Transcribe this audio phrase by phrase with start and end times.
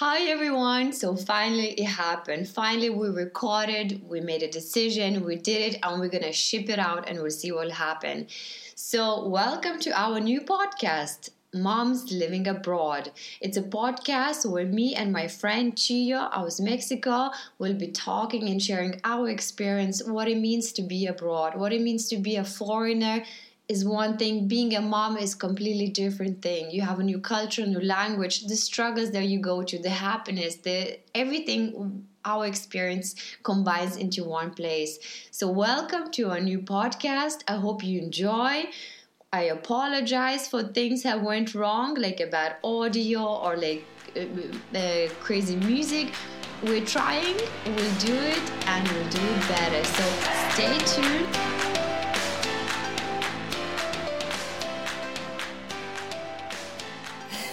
[0.00, 0.92] Hi everyone!
[0.92, 2.46] So finally it happened.
[2.50, 6.78] Finally we recorded, we made a decision, we did it, and we're gonna ship it
[6.78, 8.26] out and we'll see what will happen.
[8.74, 13.10] So, welcome to our new podcast, Moms Living Abroad.
[13.40, 18.62] It's a podcast where me and my friend Chio out Mexico will be talking and
[18.62, 22.44] sharing our experience, what it means to be abroad, what it means to be a
[22.44, 23.24] foreigner
[23.68, 26.70] is one thing being a mom is completely different thing.
[26.70, 30.56] You have a new culture new language the struggles that you go to the happiness
[30.56, 34.98] the everything our experience combines into one place.
[35.30, 37.42] So welcome to our new podcast.
[37.46, 38.64] I hope you enjoy.
[39.32, 43.84] I apologize for things that went wrong like a bad audio or like
[44.16, 46.12] uh, uh, crazy music.
[46.62, 47.36] We're trying.
[47.66, 49.84] We'll do it and we'll do it better.
[49.84, 50.04] So
[50.54, 51.55] stay tuned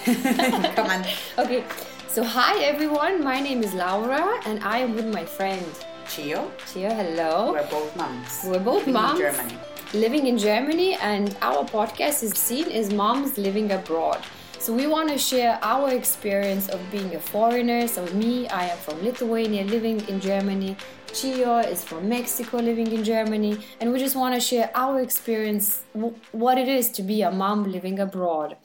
[0.76, 1.06] Come on.
[1.38, 1.64] Okay,
[2.10, 3.24] so hi everyone.
[3.24, 5.66] My name is Laura, and I am with my friend
[6.10, 6.52] Chio.
[6.72, 7.54] Chio, hello.
[7.54, 8.42] We're both moms.
[8.46, 9.58] We're both living moms in Germany.
[9.94, 14.20] living in Germany, and our podcast is seen as moms living abroad.
[14.60, 17.88] So we want to share our experience of being a foreigner.
[17.88, 20.76] So me, I am from Lithuania, living in Germany.
[21.14, 25.84] Chio is from Mexico, living in Germany, and we just want to share our experience,
[25.94, 28.58] w- what it is to be a mom living abroad.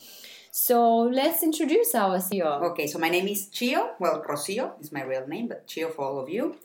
[0.61, 2.49] So let's introduce our Chio.
[2.71, 3.91] Okay, so my name is Chio.
[4.01, 6.57] Well, Rocio is my real name, but Chio for all of you.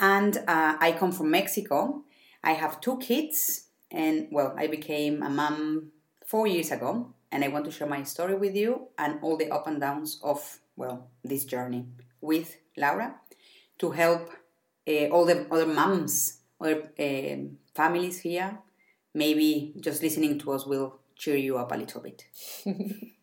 [0.00, 2.02] And uh, I come from Mexico.
[2.42, 5.92] I have two kids, and well, I became a mom
[6.26, 9.52] four years ago, and I want to share my story with you and all the
[9.52, 11.86] up and downs of well this journey
[12.20, 13.14] with Laura
[13.78, 14.30] to help
[14.88, 17.36] uh, all the other moms, other uh,
[17.72, 18.58] families here.
[19.14, 22.26] Maybe just listening to us will cheer you up a little bit.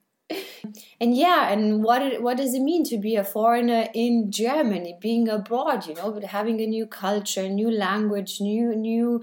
[1.02, 4.95] and yeah and what it, what does it mean to be a foreigner in germany
[4.99, 9.21] being abroad you know but having a new culture new language new new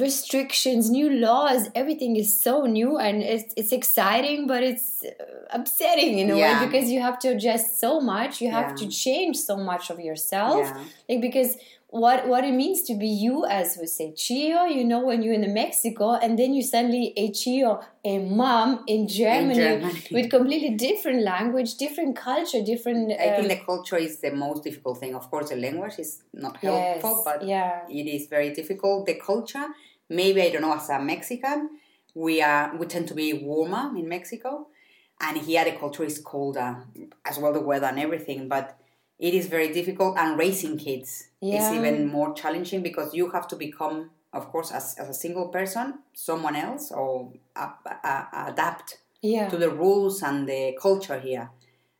[0.00, 5.12] restrictions new laws everything is so new and it's it's exciting but it's uh,
[5.50, 6.44] upsetting in a Yeah.
[6.60, 8.80] way because you have to adjust so much you have Yeah.
[8.80, 10.84] to change so much of yourself Yeah.
[11.08, 11.56] like because
[11.88, 15.34] what what it means to be you as we say chio you know when you're
[15.34, 20.02] in mexico and then you suddenly a chio a mom in germany, Germany.
[20.10, 24.64] with completely different language different culture different I think uh, the culture is the most
[24.64, 25.14] difficult thing.
[25.14, 29.06] Of course, the language is not yes, helpful, but yeah it is very difficult.
[29.06, 29.66] The culture,
[30.08, 30.74] maybe I don't know.
[30.74, 31.70] As a Mexican,
[32.14, 34.68] we are we tend to be warmer in Mexico,
[35.20, 36.84] and here the culture is colder
[37.24, 38.48] as well, the weather and everything.
[38.48, 38.78] But
[39.18, 41.58] it is very difficult, and raising kids Yeah.
[41.58, 45.48] is even more challenging because you have to become, of course, as, as a single
[45.48, 47.70] person, someone else, or uh,
[48.04, 51.50] uh, adapt yeah to the rules and the culture here.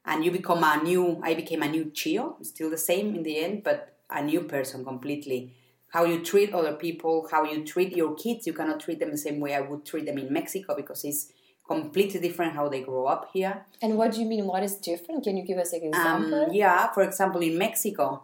[0.04, 3.38] And you become a new, I became a new Chio, still the same in the
[3.38, 5.52] end, but a new person completely.
[5.88, 9.18] How you treat other people, how you treat your kids, you cannot treat them the
[9.18, 11.32] same way I would treat them in Mexico because it's
[11.68, 13.54] completely different how they grow up here.
[13.82, 16.48] and what do you mean what is different can you give us an Um, example
[16.52, 18.22] yeah, for example, in Mexico,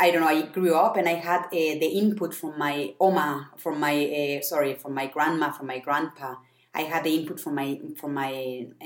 [0.00, 0.28] I don't know.
[0.28, 1.50] I grew up and I had uh,
[1.82, 6.36] the input from my oma, from my uh, sorry, from my grandma, from my grandpa.
[6.74, 8.32] I had the input from my from my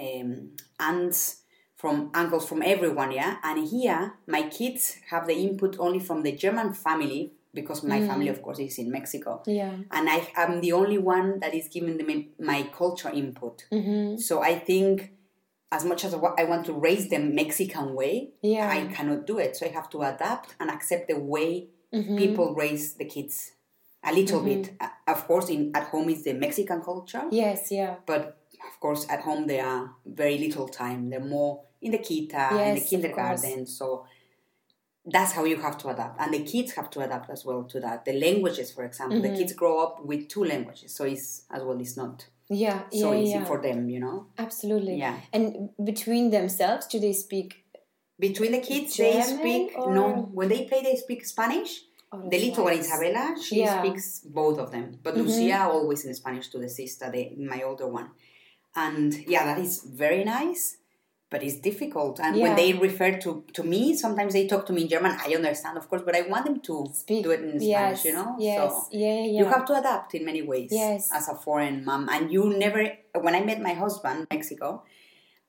[0.04, 0.30] um,
[0.80, 1.42] aunts,
[1.76, 3.10] from uncles, from everyone.
[3.12, 8.00] Yeah, and here my kids have the input only from the German family because my
[8.06, 11.68] family, of course, is in Mexico, yeah and I am the only one that is
[11.68, 13.64] giving them my culture input.
[13.70, 14.16] mm-hmm.
[14.18, 15.12] So I think
[15.70, 18.68] as much as I want to raise them Mexican way, Yeah.
[18.68, 19.56] I cannot do it.
[19.56, 22.16] So I have to adapt and accept the way Mm-hmm.
[22.16, 23.52] people raise the kids
[24.02, 24.72] a little bit.
[24.80, 28.22] Uh, Of course, in at home is the Mexican culture, yes yeah but
[28.68, 31.10] of course at home they are very little time.
[31.10, 33.66] They're more in the kita, in the kindergarten.
[33.66, 34.06] So
[35.04, 37.80] that's how you have to adapt, and the kids have to adapt as well to
[37.80, 38.04] that.
[38.04, 39.32] The languages, for example, Mm-hmm.
[39.32, 41.78] the kids grow up with two languages, so it's as well.
[41.80, 44.26] It's not yeah so yeah easy yeah for them, you know.
[44.38, 45.16] absolutely Yeah.
[45.32, 47.48] and between themselves do they speak
[48.18, 50.06] Between the kids, they speak or- no.
[50.38, 51.72] When they play, they speak Spanish.
[52.12, 52.74] Oh, The little one.
[52.78, 53.82] Isabella, she Yeah.
[53.82, 54.86] speaks both of them.
[55.02, 55.20] But Mhm.
[55.26, 57.22] Lucia always in Spanish to the sister, the,
[57.52, 58.08] my older one.
[58.84, 60.76] And yeah, that is very nice,
[61.32, 62.20] but it's difficult.
[62.20, 62.42] And Yeah.
[62.44, 65.12] when they refer to, to me, sometimes they talk to me in German.
[65.26, 68.04] I understand, of course, but I want them to speak do it in yes Spanish,
[68.04, 68.36] you know?
[68.38, 71.08] yes So yeah yeah you have to adapt in many ways Yes.
[71.18, 72.08] as a foreign mom.
[72.14, 72.80] And you never,
[73.26, 74.84] when I met my husband in Mexico,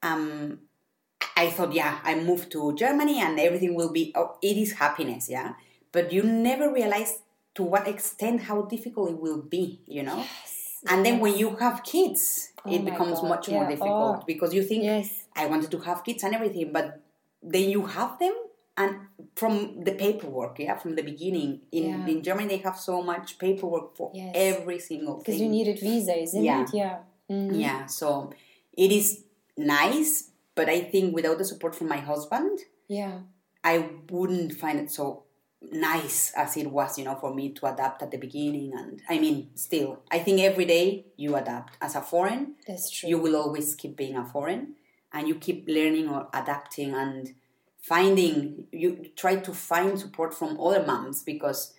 [0.02, 0.60] um,
[1.36, 5.30] I thought, yeah, I moved to Germany and everything will be, oh, it is happiness,
[5.30, 5.54] yeah.
[5.92, 7.20] But you never realize
[7.56, 10.24] to what extent how difficult it will be, you know.
[10.88, 14.24] and then when you have kids, Oh it becomes God, much more difficult Oh.
[14.26, 17.02] because you think yes I wanted to have kids and everything, but
[17.42, 18.34] then you have them
[18.76, 18.96] and
[19.36, 22.08] from the paperwork yeah from the beginning in, Yeah.
[22.08, 24.32] in germany they have so much paperwork for Yes.
[24.34, 26.64] every single thing Because you needed visa, isn't Yeah.
[26.64, 26.70] it?
[26.74, 26.98] Yeah.
[27.30, 27.60] Mhm.
[27.66, 28.32] yeah so
[28.76, 29.26] it is
[29.58, 32.58] nice but i think without the support from my husband
[32.88, 33.20] Yeah.
[33.64, 33.76] i
[34.10, 35.24] wouldn't find it so
[35.62, 39.20] nice as it was you know for me to adapt at the beginning and i
[39.20, 43.08] mean still i think every day you adapt as a foreign That's true.
[43.10, 44.76] you will always keep being a foreign
[45.14, 47.34] and you keep learning or adapting and
[47.82, 51.74] finding you try to find support from other moms because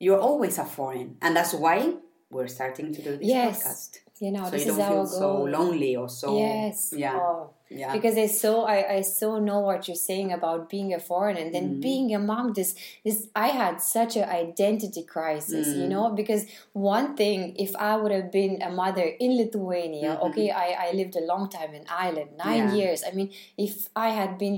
[0.00, 1.94] you're always a foreign and that's why
[2.30, 3.62] we're starting to do this Yes.
[3.62, 5.46] podcast you know, so this you is don't our feel goal.
[5.46, 6.92] so lonely or so yes.
[6.96, 7.50] yeah Oh.
[7.68, 11.40] yeah Because I so I, I so know what you're saying about being a foreigner
[11.44, 11.80] and then Mhm.
[11.88, 12.52] being a mom.
[12.58, 12.70] This
[13.04, 15.92] this I had such an identity crisis, you Mm.
[15.94, 16.42] know, because
[16.72, 20.22] one thing if I would have been a mother in Lithuania, Mhm.
[20.28, 22.74] okay, I, I lived a long time in Ireland, nine Yeah.
[22.80, 22.98] years.
[23.08, 23.30] I mean,
[23.68, 24.56] if I had been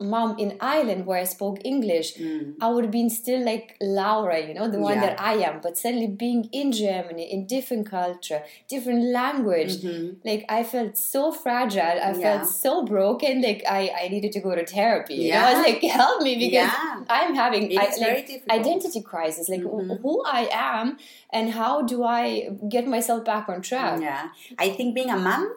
[0.00, 2.54] mom in Ireland where I spoke English, Mm.
[2.60, 5.00] I would have been still like Laura, you know, the one Yeah.
[5.10, 5.60] that I am.
[5.60, 10.16] But suddenly being in Germany, in different culture, different language, Mhm.
[10.24, 11.98] like I felt so fragile.
[12.08, 12.22] I Yeah.
[12.26, 13.42] felt so broken.
[13.42, 15.14] Like I, I needed to go to therapy.
[15.14, 15.66] You know, I was Yeah.
[15.72, 19.48] like, help me because yeah I'm having I, like, identity crisis.
[19.48, 20.00] Like Mhm.
[20.02, 20.96] who I am
[21.30, 24.00] and how do I get myself back on track?
[24.00, 25.54] Yeah, I think being a mom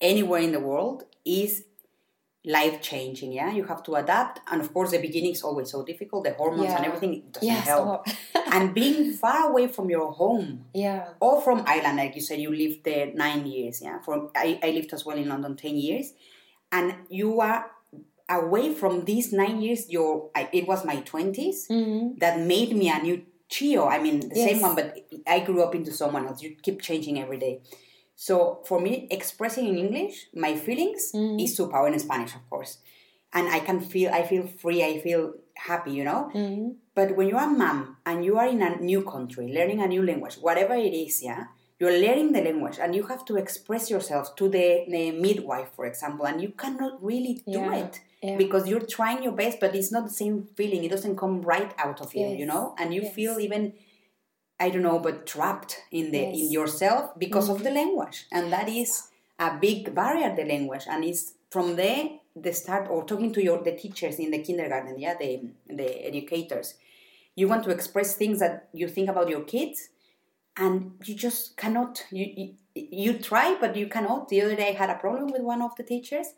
[0.00, 1.64] anywhere in the world is
[2.44, 3.32] life changing.
[3.32, 6.24] Yeah, you have to adapt, and of course, the beginning is always so difficult.
[6.24, 7.66] The hormones and everything doesn't Yes.
[7.66, 8.06] help.
[8.52, 11.08] and being far away from your home yeah.
[11.20, 13.80] or from Ireland, like you said, you lived there nine years.
[13.82, 16.12] Yeah, from I, I lived as well in London ten years,
[16.70, 17.70] and you are
[18.28, 19.88] away from these nine years.
[19.90, 23.86] Your I, it was my 20s hmm that made me a new Chio.
[23.86, 24.44] I mean, the Yes.
[24.50, 24.96] same one, but
[25.26, 26.42] I grew up into someone else.
[26.42, 27.60] You keep changing every day.
[28.16, 31.40] So for me, expressing in English my feelings Mhm.
[31.42, 32.78] is super power in Spanish, of course.
[33.32, 36.30] And I can feel, I feel free, I feel happy, you know.
[36.32, 39.88] hmm But when you're a mom and you are in a new country, learning a
[39.88, 41.46] new language, whatever it is, yeah,
[41.80, 45.86] you're learning the language and you have to express yourself to the, the midwife, for
[45.86, 47.74] example, and you cannot really do Yeah.
[47.82, 48.36] it Yeah.
[48.38, 50.84] because you're trying your best, but it's not the same feeling.
[50.84, 53.14] It doesn't come right out of you, you know, and you Yes.
[53.14, 53.72] feel even,
[54.60, 57.64] I don't know, but trapped in the in yourself because of Mhm.
[57.64, 59.08] the language, and that is
[59.38, 60.34] a big barrier.
[60.34, 64.30] The language, and it's from there the start or talking to your the teachers in
[64.30, 65.30] the kindergarten, yeah, the
[65.66, 66.74] the educators.
[67.36, 69.88] You want to express things that you think about your kids,
[70.56, 72.04] and you just cannot.
[72.10, 74.28] You you, you try, but you cannot.
[74.28, 76.28] The other day, I had a problem with one of the teachers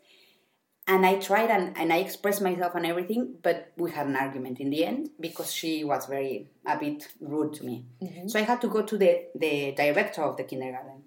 [0.87, 4.59] and I tried and, and I expressed myself and everything, but we had an argument
[4.59, 7.85] in the end because she was very a bit rude to me.
[8.01, 8.29] Mhm.
[8.29, 11.03] So I had to go to the, the director of the kindergarten.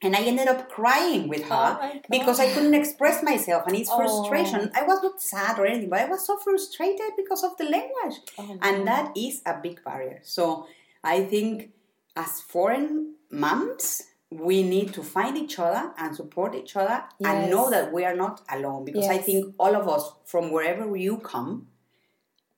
[0.00, 2.00] And I ended up crying with Oh her God.
[2.08, 3.96] because I couldn't express myself and it's Oh.
[3.98, 4.70] frustration.
[4.74, 8.16] I was not sad or anything, but I was so frustrated because of the language.
[8.38, 10.20] Oh And that is a big barrier.
[10.22, 10.66] So
[11.02, 11.70] I think
[12.16, 17.70] as foreign moms, we need to find each other and support each other and know
[17.70, 21.68] that we are not alone because I think all of us, from wherever you come,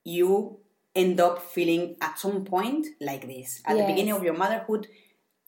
[0.05, 0.59] you
[0.97, 3.63] end up feeling at some point like this.
[3.65, 4.89] At the beginning of your motherhood,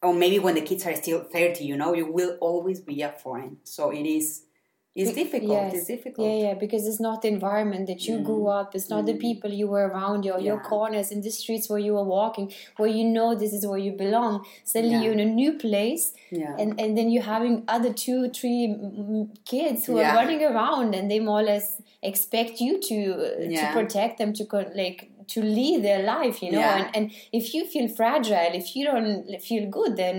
[0.01, 3.11] or maybe when the kids are still 30, you know, you will always be a
[3.11, 3.59] foreign.
[3.65, 4.45] So it is,
[4.95, 5.51] it's difficult.
[5.53, 5.75] yes.
[5.75, 6.27] It's difficult.
[6.29, 8.75] Yeah, yeah, because it's not the environment that you grew up.
[8.75, 9.21] It's not the Mhm.
[9.29, 10.69] people you were around, your your Yeah.
[10.73, 13.93] corners in the streets where you were walking, where you know this is where you
[14.05, 14.35] belong.
[14.65, 15.03] Suddenly Yeah.
[15.05, 16.57] you're in a new place, Yeah.
[16.61, 20.95] and and then you're having other two, three mm, mm, kids who are running around,
[20.97, 21.67] and they more or less
[22.03, 24.45] expect you to uh, to protect them, to
[24.85, 25.01] like
[25.35, 26.61] to lead their life, you know.
[26.79, 27.05] And and
[27.41, 30.17] if you feel fragile, if you don't feel good, then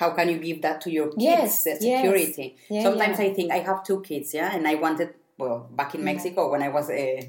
[0.00, 1.80] how can you give that to your kids Yes, the yes.
[1.80, 2.56] security?
[2.70, 3.26] Yeah, sometimes yeah.
[3.26, 6.62] i think i have two kids yeah and i wanted well back in mexico when
[6.62, 7.20] i was uh,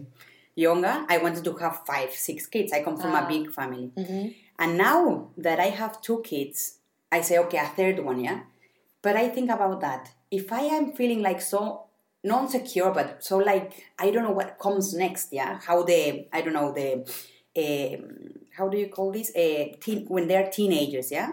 [0.55, 2.71] younger i wanted to have five six kids.
[2.73, 3.25] I come from Ah.
[3.25, 3.91] a big family.
[3.97, 4.35] Mhm.
[4.59, 6.79] and now that i have two kids
[7.11, 8.39] i say okay a third one yeah?
[9.01, 10.03] But i think about that.
[10.31, 11.59] If i am feeling like so
[12.23, 15.59] non secure but so like i don't know what comes next yeah?
[15.67, 15.99] How the
[16.31, 16.89] i don't know the
[17.63, 18.03] um,
[18.57, 19.29] how do you call this?
[19.35, 21.29] Uh, teen, when they're teenagers yeah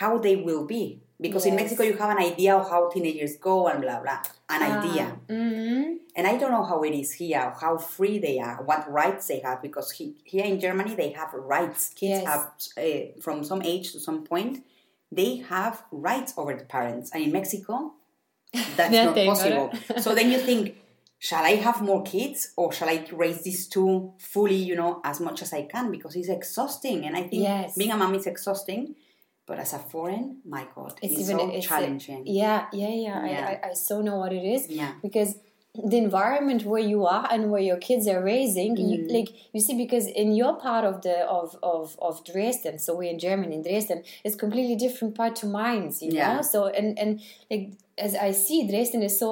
[0.00, 1.00] how they will be.
[1.20, 4.18] Because in mexico you have an idea of how teenagers go and blah blah.
[4.54, 5.06] An Ah, idea.
[5.28, 5.98] mhm.
[6.16, 9.40] and i don't know how it is here how free they are what rights they
[9.46, 11.82] have because he, here in germany they have rights.
[12.00, 12.26] Kids Yes.
[12.30, 12.42] have
[12.84, 14.54] uh, from some age to some point
[15.20, 15.74] they have
[16.08, 17.06] rights over the parents.
[17.14, 17.74] And in mexico
[18.78, 19.66] that's not possible.
[20.04, 20.62] so then you think
[21.28, 25.20] shall i have more kids or shall i raise these two fully you know as
[25.26, 25.90] much as i can?
[25.96, 26.98] Because it's exhausting.
[27.06, 27.76] And i think Yes.
[27.78, 28.82] being a mom is exhausting
[29.46, 33.26] but as a foreign my god it's, It's even so it's challenging Yeah, yeah, yeah.
[33.26, 33.46] Yeah.
[33.62, 35.30] I, I I so know what it is yeah because
[35.92, 39.12] the environment where you are and where your kids are raising you, Mm.
[39.16, 43.10] like you see because in your part of the of of of dresden so we're
[43.16, 46.28] in germany in dresden it's completely different part to mine's you Yeah.
[46.36, 47.10] know so and and
[47.50, 47.64] like
[48.06, 49.30] as i see dresden is so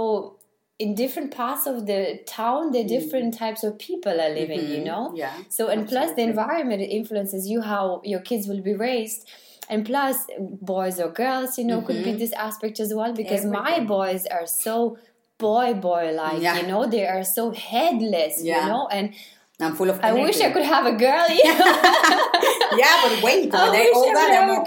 [0.85, 4.89] in different parts of the town the different types of people are living you Mhm.
[4.91, 5.35] know Yeah.
[5.57, 9.21] so and plus the environment influences you how your kids will be raised
[9.69, 10.27] and plus
[10.61, 12.19] boys or girls you know could be Mhm.
[12.19, 14.99] this aspect as well because my boys are so
[15.39, 16.57] boy boy like Yeah.
[16.61, 18.63] you know they are so headless Yeah.
[18.63, 19.15] you know and
[19.61, 21.37] I'm full of i wish i could have a girl know?
[22.83, 24.65] yeah, but wait, when they older, they're a more.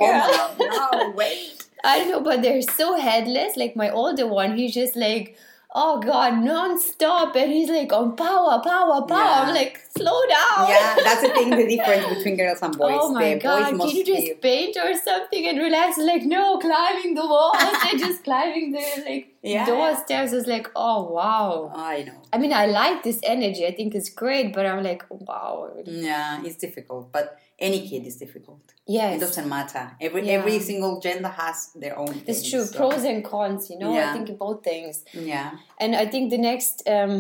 [0.60, 1.52] No, wait.
[1.84, 3.58] I don't know, but they're so headless.
[3.58, 5.38] Like my older one, he's just like,
[5.78, 9.18] oh god, non-stop, and he's like on power, power, power.
[9.18, 9.44] Yeah.
[9.46, 10.70] I'm like, slow down.
[10.70, 12.96] Yeah, that's the thing, the difference between girls and boys.
[13.02, 15.98] Oh my the god, boys can you just paint or something and relax?
[15.98, 19.66] Like, no, climbing the walls and just climbing the like Yeah.
[19.66, 21.72] doorstairs is like, oh wow.
[21.76, 22.20] I know.
[22.32, 23.66] I mean, I like this energy.
[23.68, 25.72] I think it's great, but I'm like, wow.
[25.86, 28.74] Yeah, it's difficult, but any kid is difficult.
[28.86, 29.92] Yeah, It doesn't matter.
[30.02, 30.34] Every Yeah.
[30.40, 32.14] every single gender has their own.
[32.28, 32.66] it's things, true.
[32.66, 33.92] so- Pros and cons, you know.
[33.96, 35.04] I think both things.
[35.14, 37.14] Yeah, and i think the next um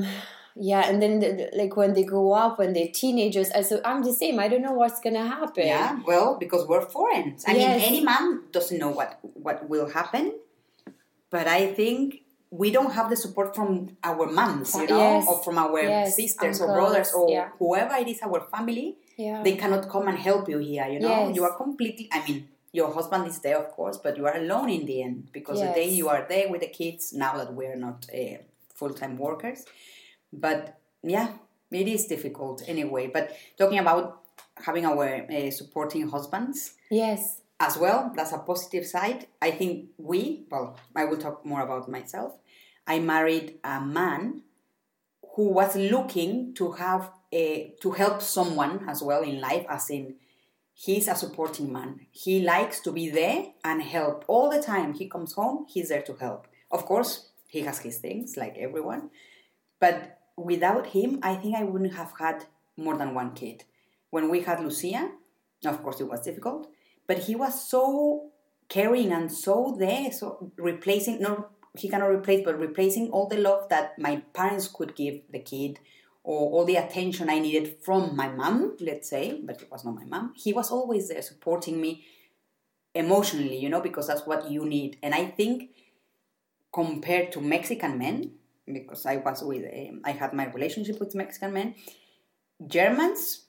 [0.72, 4.02] yeah and then the, like when they grow up when they're teenagers I, so i'm
[4.10, 6.00] the same i don't know what's gonna happen yeah.
[6.12, 7.28] Well, because we're foreign.
[7.48, 7.82] I Yes.
[7.82, 8.26] mean, any man
[8.56, 9.10] doesn't know what
[9.46, 10.26] what will happen,
[11.30, 15.28] but I think we don't have the support from our moms, you know, Yes.
[15.30, 17.50] or from our Yes, sisters or brothers or yeah.
[17.60, 18.88] whoever it is, our family.
[19.18, 20.88] Yeah They cannot come and help you here.
[20.88, 21.36] You know, Yes.
[21.36, 22.10] you are completely.
[22.12, 22.48] I mean.
[22.76, 25.72] Your husband is there, of course, but you are alone in the end because the
[25.82, 27.14] day you are there with the kids.
[27.14, 28.40] Now that we're not uh,
[28.74, 29.64] full-time workers,
[30.34, 31.30] but yeah,
[31.72, 33.08] it is difficult anyway.
[33.08, 34.06] But talking about
[34.68, 39.28] having our uh, supporting husbands yes as well, that's a positive side.
[39.42, 42.34] I think we, well, I will talk more about myself.
[42.86, 44.42] I married a man
[45.36, 47.10] who was looking to have
[47.82, 50.16] to help someone as well in life, as in
[50.74, 52.08] he's a supporting man.
[52.12, 54.94] He likes to be there and help all the time.
[54.94, 56.48] He comes home, he's there to help.
[56.72, 59.10] Of course, he has his things like everyone,
[59.80, 62.46] but without him, I think I wouldn't have had
[62.78, 63.64] more than one kid.
[64.10, 65.12] When we had Lucia,
[65.66, 66.70] of course, it was difficult,
[67.08, 68.32] but he was so
[68.68, 73.70] caring and so there, so replacing, no, he cannot replace, but replacing all the love
[73.70, 75.80] that my parents could give the kid
[76.26, 79.96] or all the attention I needed from my mom, let's say, but it was not
[79.96, 80.34] my mom.
[80.36, 82.04] He was always there supporting me
[82.96, 84.98] emotionally, you know, because that's what you need.
[85.04, 85.70] And I think
[86.74, 88.32] compared to Mexican men,
[88.66, 91.76] because I was with, um, I had my relationship with Mexican men,
[92.66, 93.46] Germans,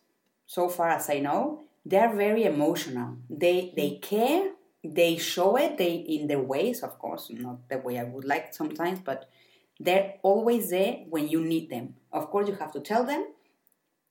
[0.47, 3.17] so far as I know, they're very emotional.
[3.31, 4.51] They they care.
[4.85, 5.79] They show it.
[5.79, 9.31] They in their ways, of course, not the way I would like sometimes, but
[9.79, 11.95] they're always there when you need them.
[12.17, 13.23] Of course, you have to tell them,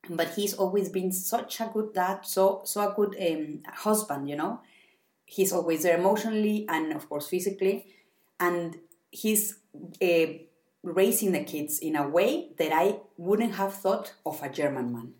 [0.09, 4.29] but he's always been such a good dad, so so a good um, husband.
[4.29, 4.53] You know,
[5.25, 7.77] he's always there emotionally and of course physically,
[8.39, 8.77] and
[9.11, 9.43] he's
[10.01, 10.27] uh,
[10.83, 15.13] raising the kids in a way that I wouldn't have thought of a German man.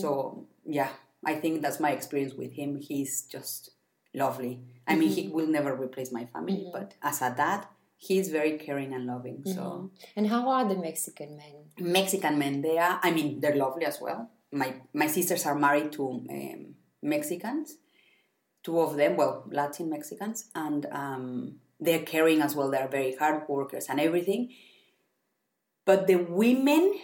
[0.00, 0.46] So
[0.78, 0.90] yeah,
[1.24, 2.76] I think that's my experience with him.
[2.80, 3.70] He's just
[4.14, 4.60] lovely.
[4.86, 7.66] I mean, he will never replace my family, but as a dad,
[8.06, 9.42] he's very caring and loving.
[9.44, 13.00] So and how are the mexican men Mexican men, they are.
[13.02, 14.30] I mean, they're lovely as well.
[14.52, 17.76] My my sisters are married to um, Mexicans,
[18.62, 22.70] two of them, well, Latin Mexicans, and um, they're caring as well.
[22.70, 24.52] They're very hard workers and everything.
[25.84, 26.94] But the women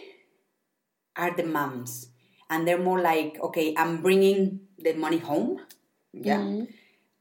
[1.15, 2.07] are the moms,
[2.49, 5.59] and they're more like, okay, I'm bringing the money home,
[6.13, 6.39] yeah.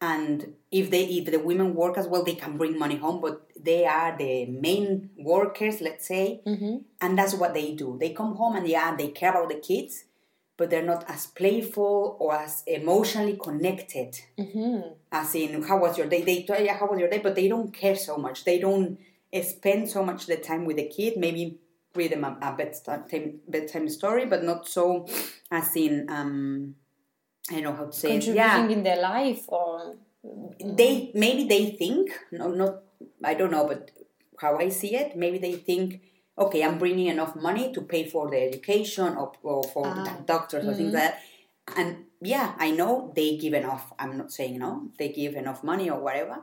[0.00, 3.47] And if they if the women work as well, they can bring money home, but
[3.62, 6.40] they are the main workers, let's say,
[7.00, 7.99] and that's what they do.
[8.00, 10.04] They come home and yeah, they care about the kids,
[10.57, 14.19] but they're not as playful or as emotionally connected.
[15.12, 16.23] As in, how was your day?
[16.23, 18.45] They tell you how was your day, but they don't care so much.
[18.45, 18.99] They don't
[19.42, 21.19] spend so much the time with the kid.
[21.19, 21.59] Maybe
[21.95, 25.07] read them a, a bedtime bedtime story, but not so
[25.50, 26.75] as in um,
[27.50, 28.25] I don't know how to say it.
[28.25, 30.76] contributing in their life or mm.
[30.76, 32.83] they maybe they think no not
[33.25, 33.90] i don't know but
[34.40, 36.00] how i see it maybe they think
[36.38, 40.04] okay i'm bringing enough money to pay for the education or, or for ah.
[40.04, 41.04] the doctors or things mm-hmm.
[41.04, 41.23] like that.
[41.76, 45.90] And yeah i know they give enough i'm not saying no they give enough money
[45.90, 46.38] or whatever.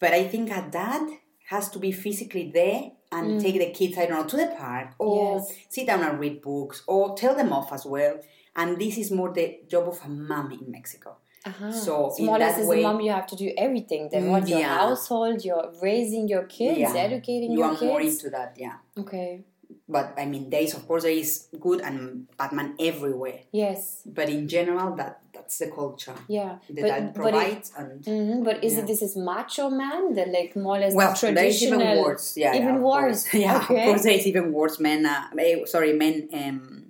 [0.00, 1.02] But i think a dad
[1.48, 3.42] has to be physically there and mm.
[3.42, 5.52] take the kids i don't know to the park or Yes.
[5.68, 8.20] sit down and read books or tell them off as well
[8.56, 11.70] and this is more the job of a mom in mexico uh-huh.
[11.70, 14.30] So, so in more or less as a mom you have to do everything then
[14.30, 18.76] what your household you're raising your kids educating you your are more into that yeah
[18.98, 19.44] okay
[19.88, 23.40] but I mean, there is of course there is good and bad man everywhere.
[23.52, 24.02] Yes.
[24.06, 26.14] But in general, that that's the culture.
[26.28, 26.56] Yeah.
[26.68, 28.78] The but, dad but, it, and Mhm, but is Yeah.
[28.80, 31.82] it this is macho man that like more or less well, there is traditional?
[31.82, 32.36] even worse.
[32.36, 33.34] Yeah, even yeah, worse.
[33.34, 33.80] Yeah, Okay.
[33.80, 35.04] of course, there is even worse men.
[35.04, 36.84] Uh, eh, sorry, men um,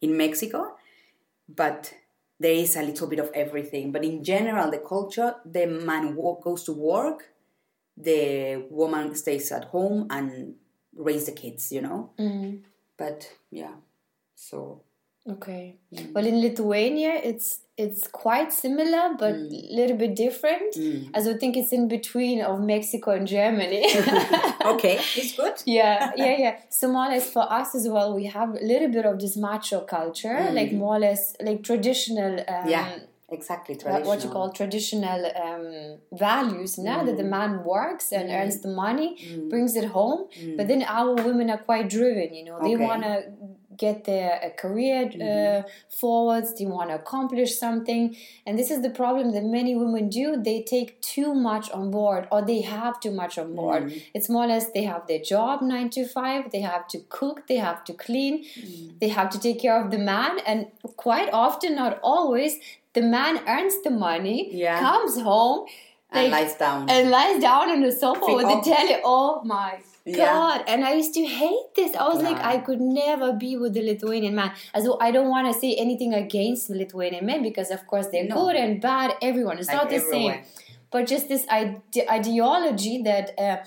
[0.00, 0.76] in Mexico,
[1.56, 1.92] but
[2.38, 3.92] there is a little bit of everything.
[3.92, 7.28] But in general, the culture, the man goes to work,
[7.96, 10.54] the woman stays at home and
[10.94, 11.70] raise the kids.
[11.72, 12.62] You know, Mhm.
[12.96, 13.74] but yeah,
[14.34, 14.82] so
[15.28, 15.76] Okay.
[15.92, 16.12] Mm.
[16.14, 19.74] Well, in Lithuania, it's it's quite similar, but a Mm.
[19.78, 20.76] little bit different.
[21.14, 23.84] As I think it's in between of Mexico and Germany.
[24.64, 25.54] okay, it's good.
[25.66, 26.56] yeah, yeah, yeah.
[26.70, 29.36] So more or less for us as well, we have a little bit of this
[29.36, 32.40] macho culture, like more or less like traditional.
[32.40, 32.70] Um, Mm.
[32.70, 32.98] Yeah,
[33.30, 33.74] exactly.
[33.84, 37.36] what, what you call traditional um, values now that the Mm.
[37.38, 39.08] man works and earns the money
[39.48, 40.20] brings it home
[40.56, 42.84] but then our women are quite driven you know they Okay.
[42.88, 43.16] want to
[43.76, 45.68] get their career uh, mm-hmm.
[45.88, 48.16] forwards they want to accomplish something.
[48.46, 50.36] And this is the problem that many women do.
[50.42, 53.84] They take too much on board or they have too much on board.
[53.84, 53.98] Mm-hmm.
[54.14, 57.46] It's more or less they have their job 9 to 5 they have to cook
[57.46, 58.96] they have to clean mm-hmm.
[59.00, 60.40] they have to take care of the man.
[60.46, 62.58] And quite often not always
[62.94, 64.80] the man earns the money Yeah.
[64.80, 65.66] comes home
[66.10, 66.90] and like, lies down.
[66.90, 68.96] and lies down on the sofa with the telly.
[69.04, 70.16] Oh my Yeah.
[70.16, 70.64] god!
[70.66, 71.94] And I used to hate this.
[71.94, 74.52] I was like, I could never be with the Lithuanian man.
[74.74, 78.24] As though I don't want to say anything against Lithuanian men because, of course, they're
[78.26, 78.34] No.
[78.46, 79.14] good and bad.
[79.22, 80.42] Everyone, it's Like not the everywhere.
[80.44, 80.74] same.
[80.90, 83.58] But just this ide- ideology that uh,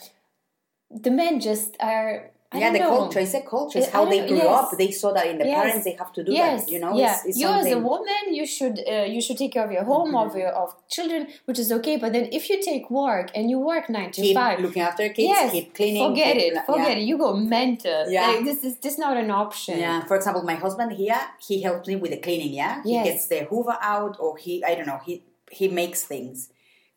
[0.90, 2.30] the men just are.
[2.54, 2.90] I yeah, the know.
[2.98, 3.20] culture.
[3.20, 3.80] It's a culture.
[3.80, 4.64] It's how they grew yes.
[4.74, 4.78] up.
[4.78, 5.64] They saw that in the Yes.
[5.64, 5.84] parents.
[5.86, 6.72] They have to do yes, that.
[6.72, 7.14] You know, yeah.
[7.16, 9.84] it's, it's you as a woman, you should uh, you should take care of your
[9.84, 11.96] home, of your of children, which is okay.
[11.98, 15.04] But then if you take work and you work nine to keep five, looking after
[15.10, 15.20] kids.
[15.36, 16.08] yes, keep cleaning.
[16.10, 17.04] forget keep, it, forget it.
[17.04, 18.10] You go mental.
[18.10, 18.28] Yeah.
[18.28, 19.80] like, this is this not an option.
[19.80, 20.06] Yeah.
[20.06, 22.54] For example, my husband here, he helps me with the cleaning.
[22.54, 23.06] Yeah, Yes.
[23.06, 26.50] he gets the Hoover out, or he, I don't know, he he makes things,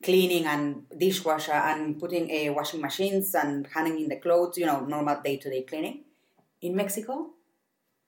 [0.07, 0.65] cleaning and
[1.05, 4.57] dishwasher and putting uh, washing machines and hanging in the clothes.
[4.61, 5.97] You know, normal day to day cleaning.
[6.67, 7.15] In Mexico,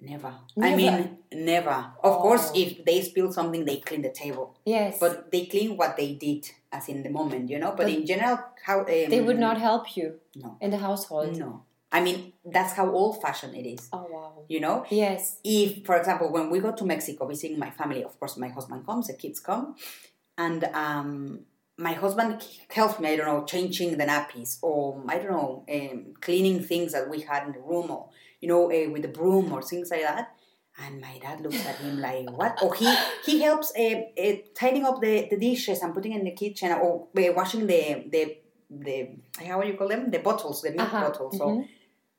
[0.01, 0.33] never.
[0.69, 1.79] I mean, never.
[2.09, 2.59] Of course, Oh.
[2.65, 4.47] if they spill something, they clean the table.
[4.65, 8.05] Yes, but they clean what they did as in the moment you know but, in
[8.05, 10.07] general how um, they would not help you
[10.43, 11.35] no in the household.
[11.39, 11.51] no
[11.91, 12.19] i mean
[12.57, 14.33] that's how old fashioned it is Oh wow.
[14.55, 15.23] you know Yes.
[15.43, 18.85] if for example when we go to mexico visiting my family of course my husband
[18.89, 19.65] comes the kids come
[20.47, 21.41] and um
[21.87, 22.33] my husband
[22.79, 26.93] helps me i don't know changing the nappies or i don't know um, cleaning things
[26.93, 28.03] that we had in the room or
[28.41, 30.27] you know uh, with the broom or things like that
[30.85, 32.87] and my dad looks at him like, "What?" Or he
[33.27, 37.09] he helps uh, uh, tidying up the, the dishes and putting in the kitchen, or
[37.19, 37.83] uh, washing the
[38.15, 38.23] the
[38.71, 38.97] the
[39.45, 40.09] how do you call them?
[40.09, 41.37] The bottles, the milk Uh-huh, bottles.
[41.37, 41.65] So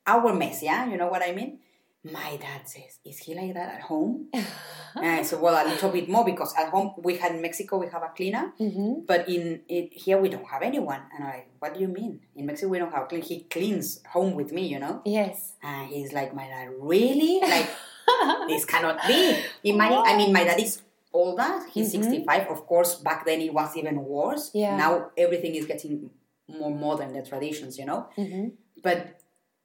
[0.07, 1.59] our mess, yeah, you know what I mean.
[2.03, 5.89] My dad says, "Is he like that at home?" and I said, "Well, a little
[5.91, 9.05] bit more because at home we had in Mexico we have a cleaner, Mm-hmm.
[9.05, 12.21] but in it, here we don't have anyone." And I'm like, "What do you mean?
[12.35, 13.21] In Mexico we don't have clean.
[13.21, 15.53] He cleans home with me, you know." Yes.
[15.61, 17.41] And he's like, my dad, really?
[17.41, 17.67] Like,
[18.47, 19.35] this cannot be.
[19.65, 20.81] Imagine, I mean, my dad is
[21.11, 21.59] older.
[21.73, 22.47] He's 65.
[22.47, 24.51] Of course, back then it was even worse.
[24.53, 24.77] Yeah.
[24.77, 26.09] Now everything is getting
[26.47, 28.07] more modern, the traditions, you know?
[28.17, 28.47] Mm-hmm.
[28.81, 29.19] But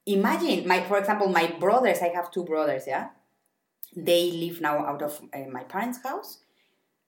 [0.07, 3.09] imagine, my, for example, my brothers, I have two brothers, yeah?
[3.97, 6.39] They live now out of uh, my parents' house.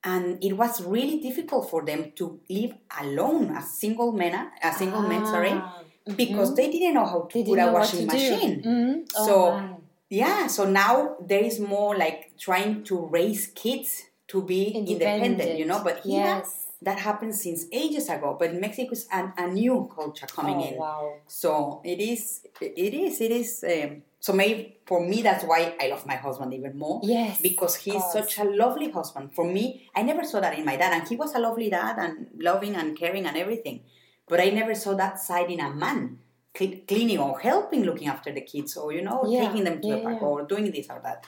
[0.05, 5.03] And it was really difficult for them to live alone, as single men, a single
[5.03, 5.83] men, sorry, Ah,
[6.15, 8.63] because they didn't know how to They put a washing machine.
[8.63, 9.11] Mhm.
[9.17, 9.77] Oh, So- man.
[10.09, 15.65] Yeah, so now there is more like trying to raise kids to be independent, you
[15.65, 15.83] know.
[15.83, 16.66] But here, yes.
[16.83, 18.37] That happened since ages ago.
[18.39, 20.77] But in Mexico is a, a new culture coming oh, in.
[20.77, 21.15] wow.
[21.27, 23.65] So it is, it is, it is.
[23.67, 27.01] Um, so maybe for me, that's why I love my husband even more.
[27.03, 27.41] Yes.
[27.41, 29.35] Because he's such a lovely husband.
[29.35, 31.97] For me, I never saw that in my dad, and he was a lovely dad
[31.99, 33.81] and loving and caring and everything.
[34.29, 36.19] But I never saw that side in a man,
[36.53, 39.89] cle- cleaning or helping, looking after the kids, or you know, Yeah, taking them to
[39.89, 40.27] the park yeah.
[40.27, 41.25] or doing this or that.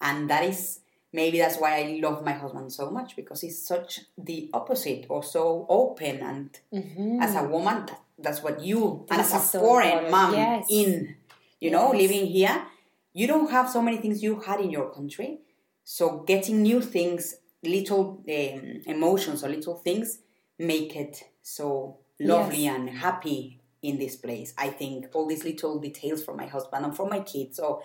[0.00, 0.80] And that is
[1.12, 5.22] maybe that's why I love my husband so much because he's such the opposite, or
[5.22, 7.20] so open and Mhm.
[7.22, 10.10] as a woman, that, that's what you, and as a so foreign important.
[10.10, 10.66] mom Yes.
[10.70, 11.16] in,
[11.60, 12.02] you know, Yes.
[12.02, 12.66] living here,
[13.12, 15.40] you don't have so many things you had in your country.
[15.84, 20.20] So getting new things, little um, emotions or little things,
[20.58, 22.74] make it so lovely Yes.
[22.76, 24.52] and happy in this place.
[24.58, 27.82] I think all these little details from my husband and from my kids, so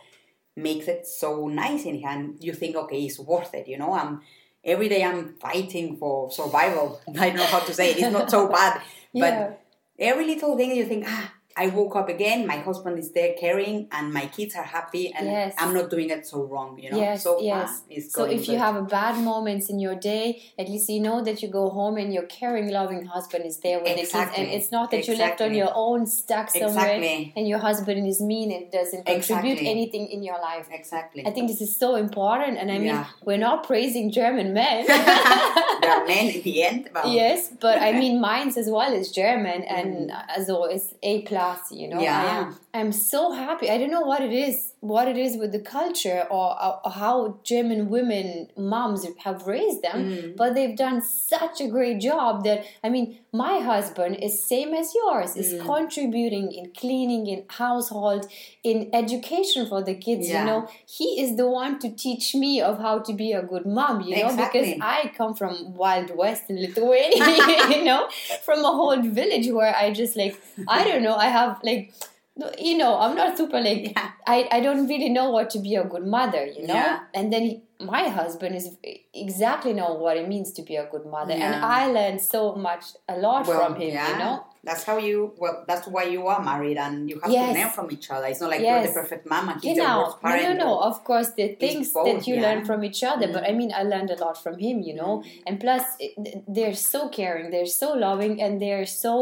[0.55, 2.09] makes it so nice in here.
[2.09, 3.67] And you think, okay, it's worth it.
[3.67, 4.21] You know, I'm
[4.63, 7.01] every day I'm fighting for survival.
[7.19, 7.97] I don't know how to say it.
[7.99, 8.81] It's not so bad,
[9.13, 9.29] Yeah.
[9.47, 9.61] but
[9.99, 12.45] every little thing you think, ah, I woke up again.
[12.45, 15.53] My husband is there caring, and my kids are happy, and Yes.
[15.57, 16.77] I'm not doing it so wrong.
[16.77, 16.97] You know.
[16.97, 17.69] Yes, so ah, yes.
[17.69, 20.25] far, it's So if you have a bad moments in your day,
[20.59, 23.79] at least you know that you go home and your caring, loving husband is there
[23.79, 27.33] with the kids, and it's not that you left on your own stuck somewhere, Exactly.
[27.37, 29.69] and your husband is mean and doesn't contribute Exactly.
[29.75, 30.67] anything in your life.
[30.71, 31.25] exactly.
[31.25, 33.05] I think this is so important, and I mean, Yeah.
[33.27, 34.85] we're not praising German men.
[35.81, 36.81] there are men in the end.
[36.93, 40.37] But yes, but I mean, mine's as well is German, and mm.
[40.37, 41.44] also it's A plus.
[41.71, 42.01] You know.
[42.01, 42.21] Yeah.
[42.21, 42.55] I am.
[42.77, 43.69] I'm so happy.
[43.73, 44.55] I don't know what it is,
[44.93, 46.47] what it is with the culture or,
[46.85, 48.27] or how German women
[48.73, 50.35] moms have raised them, Mm.
[50.41, 50.97] but they've done
[51.33, 53.05] such a great job that I mean,
[53.45, 55.65] my husband is same as yours, is Mm.
[55.73, 58.23] contributing in cleaning, in household,
[58.71, 60.23] in education for the kids.
[60.27, 60.39] Yeah.
[60.39, 60.61] You know,
[60.97, 63.95] he is the one to teach me of how to be a good mom.
[64.07, 64.61] You know, Exactly.
[64.61, 67.23] because I come from Wild West in Lithuania.
[67.75, 68.01] you know,
[68.47, 70.35] from a whole village where I just like
[70.77, 71.15] I don't know.
[71.15, 71.83] I have like
[72.59, 74.09] you know i'm not super like Yeah.
[74.27, 76.99] I, I don't really know what to be a good mother you know Yeah.
[77.13, 78.75] and then he, my husband is
[79.13, 82.83] exactly know what it means to be a good mother and i learned so much
[83.07, 84.11] a lot well, from him yeah.
[84.11, 84.35] you know
[84.69, 85.17] That's how you.
[85.41, 87.45] Well, that's why you are married, and you have Yes.
[87.53, 88.25] to learn from each other.
[88.31, 90.57] It's not like you're the perfect mom and you he's the know worst no parent.
[90.61, 92.45] no no of course the things both, that you yeah.
[92.47, 93.57] learn from each other but i Mm.
[93.59, 95.13] mean i learned a lot from him you know
[95.47, 95.85] and plus
[96.55, 99.13] they're so caring they're so loving and they're so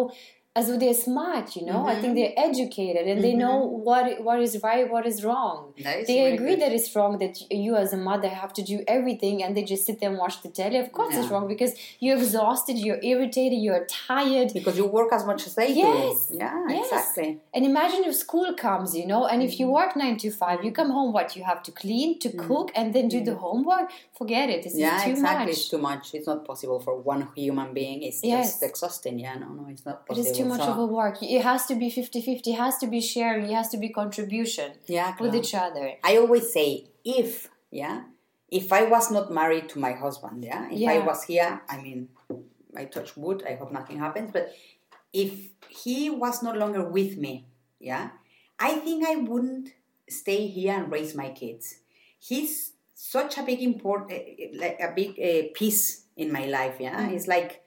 [0.55, 2.17] as they're smart you know i think Mhm.
[2.17, 3.55] they're educated and they know
[3.87, 6.61] what what is right what is wrong is they agree good.
[6.63, 7.35] that it's wrong that
[7.65, 10.35] you as a mother have to do everything and they just sit there and watch
[10.43, 14.85] the telly of course it's wrong because you're exhausted you're irritated you're tired because you
[14.99, 16.27] work as much as they Yes.
[16.27, 16.37] do.
[16.43, 16.85] Yeah, Yes.
[16.85, 17.29] exactly.
[17.55, 19.79] and imagine if school comes you know and if you Mm-hmm.
[19.81, 22.87] work nine to five you come home what you have to clean to cook and
[22.95, 23.87] then do the homework
[24.19, 24.81] forget it this Mm-hmm.
[24.85, 25.45] Yeah, is too exactly.
[25.45, 26.05] much It's too much.
[26.17, 27.97] It's not possible for one human being.
[28.07, 28.45] It's Yes.
[28.47, 29.15] just exhausting.
[29.25, 30.29] Yeah, no, no, it's not possible.
[30.43, 33.45] Too much of a work it has to be 50-50 it has to be sharing
[33.45, 38.03] it has to be contribution yeah, with each other I always say if yeah,
[38.49, 42.09] if I was not married to my husband, yeah, if I was here, I mean,
[42.77, 43.43] I touch wood.
[43.49, 44.29] I hope nothing happens.
[44.31, 44.53] But
[45.11, 47.47] if he was no longer with me,
[47.79, 48.09] yeah,
[48.59, 49.69] I think I wouldn't
[50.07, 51.79] stay here and raise my kids.
[52.19, 56.75] He's such a big import, eh, eh, like a big uh, piece in my life.
[56.79, 57.13] Yeah, Mm.
[57.13, 57.62] it's like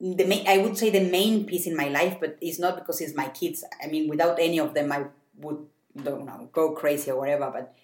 [0.00, 3.00] the main, I would say the main piece in my life, but it's not because
[3.00, 3.64] it's my kids.
[3.82, 5.04] I mean, without any of them, I
[5.36, 7.50] would don't know go crazy or whatever.
[7.50, 7.74] But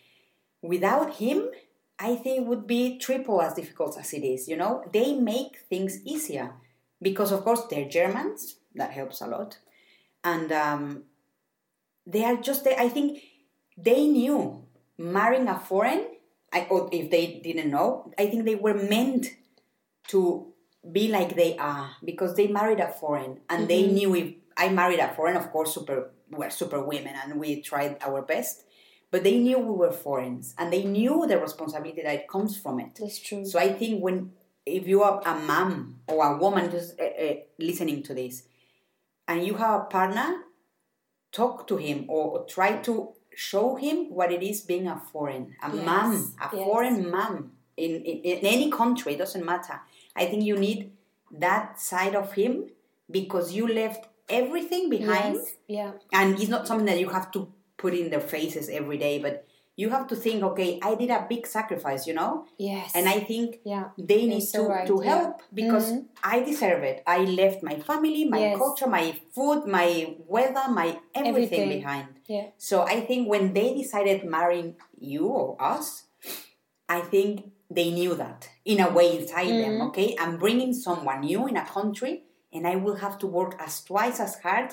[0.63, 1.51] without him,
[1.99, 4.49] I think it would be triple as difficult as it is.
[4.49, 6.55] You know, they make things easier
[7.03, 8.57] because, of course, they're Germans.
[8.75, 9.59] That helps a lot,
[10.23, 11.05] and um,
[12.07, 12.65] they are just.
[12.65, 13.23] They, I think
[13.77, 14.65] they knew
[14.99, 16.07] marrying a foreign.
[16.53, 19.29] I, or if they didn't know, I think they were meant
[20.09, 20.53] to
[20.93, 25.01] be like they are because they married a foreign and they knew if I married
[25.01, 28.65] a foreign, of course, super we're super women and we tried our best,
[29.13, 32.97] but they knew we were foreigners and they knew the responsibility that comes from it.
[32.99, 34.33] that's true So I think when
[34.65, 38.43] if you are a mom or a woman just uh, uh, listening to this,
[39.29, 40.43] and you have a partner,
[41.33, 45.75] talk to him or try to show him what it is being a foreign, a
[45.75, 46.65] Yes, mom, a yes.
[46.65, 49.15] foreign mom in, in in any country.
[49.15, 49.81] It doesn't matter.
[50.17, 50.93] I think you need
[51.31, 52.67] that side of him
[53.11, 57.53] because you left everything behind yes yeah and it's not something that you have to
[57.77, 61.25] put in their faces every day but you have to think okay i did a
[61.29, 64.87] big sacrifice you know yes and i think yeah they You're need so to, right,
[64.89, 65.11] to yeah.
[65.15, 66.05] help because Mhm.
[66.25, 68.59] i deserve it i left my family my Yes.
[68.59, 71.69] culture my food my weather my everything, Everything.
[71.79, 76.05] behind yeah so i think when they decided marrying you or us
[76.89, 79.87] i think they knew that in a way inside them Mhm.
[79.89, 83.83] okay i'm bringing someone new in a country and i will have to work as
[83.85, 84.71] twice as hard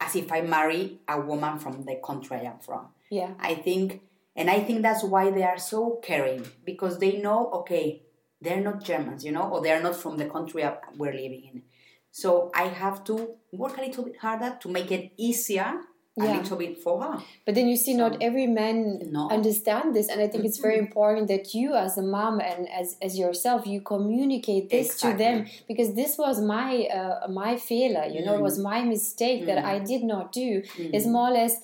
[0.00, 4.00] as if i marry a woman from the country i am from yeah I think,
[4.36, 8.02] and I think that's why they are so caring because they know, okay,
[8.42, 10.62] they're not Germans, you know, or they're not from the country
[10.98, 11.62] we're living in.
[12.10, 13.14] So I have to
[13.52, 15.70] work a little bit harder to make it easier
[16.16, 16.36] a Yeah.
[16.38, 17.18] little bit for her.
[17.44, 19.28] But then you see, not every man No.
[19.30, 22.96] understand this, and I think it's very important that you, as a mom and as
[23.02, 28.06] as yourself, you communicate this to them because this was my uh, my failure.
[28.14, 28.64] You know, it was mm.
[28.72, 29.86] my mistake that I mm.
[29.92, 30.62] did not do.
[30.62, 30.90] Mm.
[30.94, 31.54] It's more or less.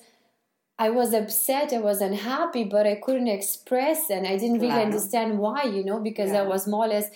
[0.79, 4.89] I was upset, I was unhappy, but I couldn't express and I didn't really Claro.
[4.89, 7.11] understand why, you know, because I was more or less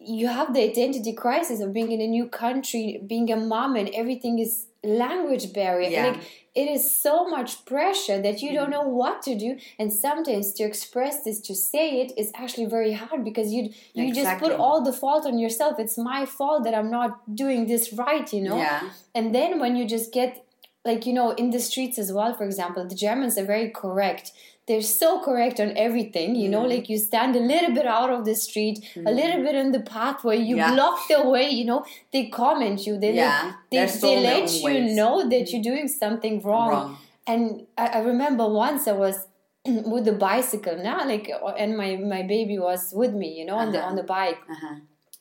[0.00, 3.90] you have the identity crisis of being in a new country, being a mom, and
[3.90, 5.90] everything is language barrier.
[5.90, 6.06] Yeah.
[6.06, 6.22] Like
[6.54, 8.72] it is so much pressure that you don't mm-hmm.
[8.72, 12.92] know what to do, and sometimes to express this, to say it, is actually very
[12.92, 15.78] hard because you you just put all the fault on yourself.
[15.78, 18.56] It's my fault that I'm not doing this right, you know.
[18.56, 18.90] Yeah.
[19.14, 20.44] And then when you just get
[20.84, 24.32] like you know in the streets as well for example the germans are very correct
[24.70, 26.72] they're so correct on everything you know Mhm.
[26.74, 29.14] like you stand a little bit out of the street a Mhm.
[29.20, 30.74] little bit in the pathway you Yeah.
[30.74, 31.80] block the way you know
[32.12, 34.96] they comment you they Yeah, they, they're they let you ways.
[35.00, 36.90] know that you're doing something wrong, Wrong.
[37.32, 37.42] and
[37.84, 39.16] I, I remember once i was
[39.92, 41.26] with the bicycle now like
[41.62, 43.90] and my my baby was with me you know on the Uh-huh.
[43.90, 44.76] on the bike Uh-huh.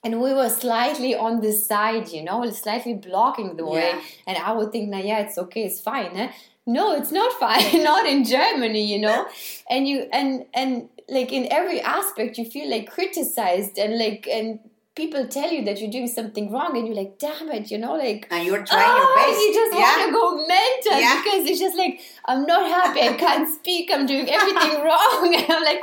[0.06, 3.90] and we were slightly on the side, you know, slightly blocking the way.
[3.94, 4.28] Yeah.
[4.28, 6.12] And I would think, nah, yeah, it's okay, it's fine.
[6.24, 6.30] Eh?
[6.70, 9.28] No, it's not fine, not in Germany, you know.
[9.72, 14.60] And you and and like in every aspect, you feel like criticized and like and
[14.96, 17.94] people tell you that you're doing something wrong, and you're like, damn it, you know,
[17.96, 18.28] like.
[18.32, 19.40] And you're trying oh, your best.
[19.40, 19.82] you just yeah.
[19.82, 21.22] want to go mental Yeah.
[21.24, 23.02] because it's just like I'm not happy.
[23.02, 23.90] I can't speak.
[23.94, 25.80] I'm doing everything wrong, and I'm like,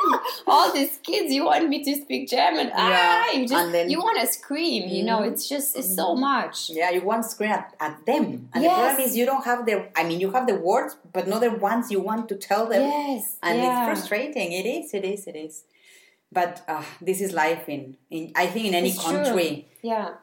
[0.46, 1.32] all these kids.
[1.32, 2.66] You want me to speak German?
[2.68, 2.74] Yeah.
[2.76, 4.88] Ah, you just And then- you want to scream.
[4.88, 5.32] You know, Mhm.
[5.32, 6.68] it's just it's so much.
[6.70, 8.48] Yeah, you want to scream at, at them.
[8.52, 11.26] And the problem is you don't have the, I mean, you have the words, but
[11.28, 12.82] not the ones you want to tell them.
[12.82, 13.90] Yes, And yeah.
[13.90, 14.52] it's frustrating.
[14.52, 15.64] It is, it is, it is.
[16.32, 19.22] But uh, this is life in, in, I think in any It's true.
[19.22, 20.14] country, Yeah,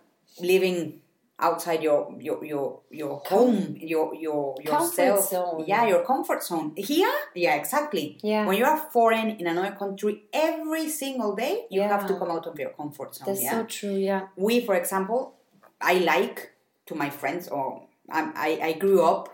[0.41, 0.99] living
[1.39, 5.29] outside your your your, your home, your your Comfort yourself.
[5.29, 5.63] zone.
[5.65, 6.73] Yeah, your comfort zone.
[6.75, 8.19] Here, yeah, exactly.
[8.21, 8.45] yeah.
[8.45, 12.45] When you are foreign in another country, every single day you have to come out
[12.47, 13.25] of your comfort zone.
[13.27, 13.95] That's yeah so true.
[13.95, 15.35] Yeah, we for example
[15.81, 16.51] i like
[16.85, 19.32] to my friends or I, I, I grew up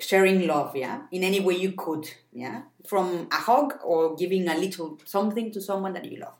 [0.00, 1.02] sharing love yeah?
[1.12, 2.62] In any way you could yeah?
[2.86, 6.34] From a hug or giving a little something to someone that you love.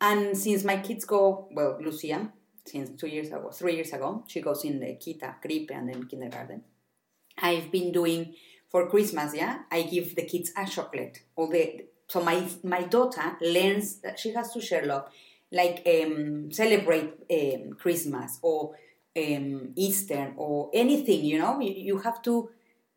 [0.00, 2.30] And since my kids go well lucia
[2.66, 6.04] since two years ago three years ago she goes in the kita Krippe and then
[6.04, 6.62] kindergarten.
[7.38, 8.34] I've been doing
[8.70, 11.22] for christmas yeah i give the kids a chocolate.
[11.36, 15.08] All the so my my daughter learns that she has to share love.
[15.52, 18.74] Like um, celebrate um, Christmas or
[19.16, 22.50] um, Easter or anything, you know, you, you have to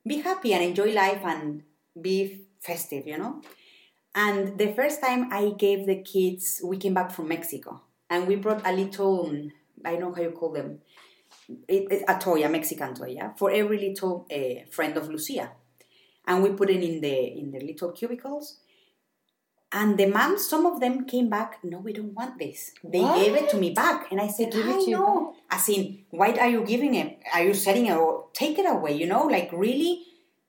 [0.08, 1.64] be happy and enjoy life and
[2.00, 3.42] be festive, you know.
[4.16, 8.36] And the first time I gave the kids, we came back from Mexico and we
[8.36, 9.50] brought a little,
[9.86, 10.80] I don't know how you call them,
[11.70, 15.52] a toy, a Mexican toy, yeah, for every little uh, friend of Lucia.
[16.26, 18.58] And we put it in the in the little cubicles.
[19.72, 22.72] And the moms, some of them came back, no, we don't want this.
[22.84, 23.16] They What?
[23.16, 24.10] gave it to me back.
[24.12, 25.36] And I said, give it I to you know.
[25.52, 27.20] As in, why are you giving it?
[27.34, 28.94] Are you selling it or take it away?
[28.96, 30.06] You know, like really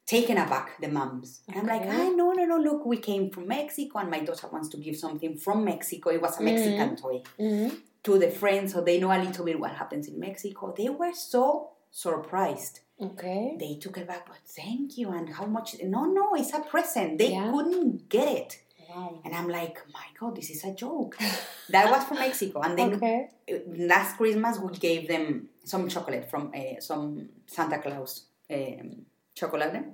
[0.07, 1.41] taken aback, the moms.
[1.49, 4.47] And I'm like, ah, no, no, no, look, we came from Mexico and my daughter
[4.53, 6.11] wants to give something from Mexico.
[6.11, 7.69] It was a Mexican toy hmm
[8.05, 10.73] to the friends so they know a little bit what happens in Mexico.
[10.75, 12.81] They were so surprised.
[13.01, 13.57] okay.
[13.59, 15.11] They took it back, but thank you.
[15.11, 15.77] And how much?
[15.83, 17.19] No, no, it's a present.
[17.19, 17.51] They Yeah.
[17.51, 18.61] couldn't get it.
[18.99, 19.21] Wow.
[19.25, 21.17] And I'm like, my God, this is a joke.
[21.71, 22.61] that was from Mexico.
[22.61, 23.29] And then Okay.
[23.77, 29.85] last Christmas, we gave them some chocolate from uh, some Santa Claus um, chocolate.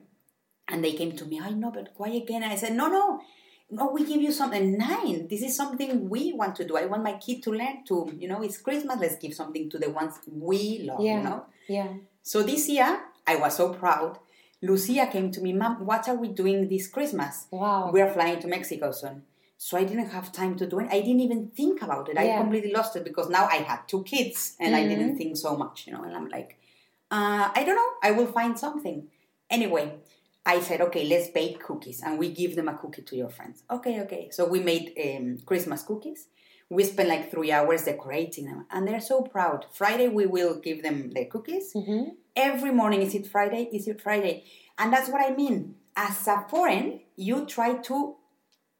[0.68, 2.42] And they came to me, I know, but why again?
[2.42, 3.20] And I said, no, no,
[3.70, 4.78] no, we give you something.
[4.78, 6.76] Nine, this is something we want to do.
[6.76, 9.78] I want my kid to learn to, you know, it's Christmas, let's give something to
[9.78, 11.18] the ones we love, Yeah.
[11.18, 11.44] you know?
[11.68, 11.88] Yeah.
[12.22, 14.18] So this year, I was so proud.
[14.64, 17.46] Lucia came to me, Mom, what are we doing this Christmas?
[17.50, 17.90] Wow.
[17.92, 19.22] We are flying to Mexico soon.
[19.56, 20.88] So I didn't have time to do it.
[20.90, 22.16] I didn't even think about it.
[22.16, 22.34] Yeah.
[22.34, 25.56] I completely lost it because now I had two kids and I didn't think so
[25.56, 26.02] much, you know.
[26.02, 26.58] And I'm like,
[27.10, 27.90] uh, I don't know.
[28.02, 29.08] I will find something.
[29.48, 29.94] Anyway,
[30.44, 33.62] I said, okay, let's bake cookies and we give them a cookie to your friends.
[33.70, 34.28] Okay, okay.
[34.32, 36.28] So we made um, Christmas cookies.
[36.68, 39.66] We spent like three hours decorating them and they're so proud.
[39.72, 42.04] Friday, we will give them the cookies hmm
[42.36, 43.68] every morning is it friday?
[43.72, 44.44] Is it friday?
[44.78, 45.76] And that's what i mean.
[45.96, 48.16] As a foreign you try to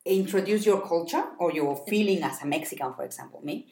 [0.05, 3.67] introduce your culture or your feeling as a mexican for example me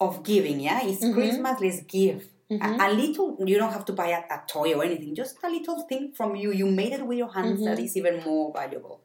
[0.00, 0.80] of giving yeah?
[0.84, 1.14] It's Mhm.
[1.14, 2.28] christmas let's give.
[2.50, 2.60] Mhm.
[2.80, 5.48] a, a little you don't have to buy a, a toy or anything just a
[5.48, 6.52] little thing from you.
[6.52, 7.84] You made it with your hands that Mhm.
[7.84, 9.00] is even more valuable.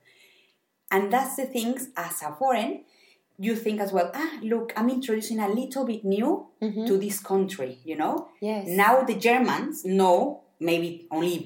[0.91, 2.83] And that's the things as a foreign
[3.45, 6.29] you think as well ah look i'm introducing a little bit new
[6.61, 8.67] hmm to this country you know Yes.
[8.67, 11.37] now the Germans know, maybe only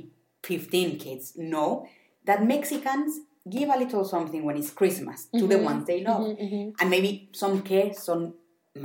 [0.44, 1.86] 15 kids know,
[2.26, 3.20] that Mexicans
[3.56, 6.22] give a little something when it's Christmas to the Mhm, ones they love.
[6.28, 6.74] mhm, mhm.
[6.80, 8.34] And maybe some care, some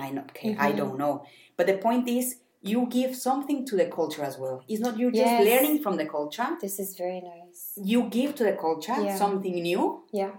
[0.00, 0.54] might not care.
[0.58, 0.76] I Mhm.
[0.80, 1.14] don't know.
[1.56, 2.26] But the point is,
[2.62, 4.56] you give something to the culture as well.
[4.68, 6.48] It's not you just learning from the culture.
[6.60, 7.60] This is very nice.
[7.92, 9.16] You give to the culture Yeah.
[9.24, 10.32] something new, Yeah.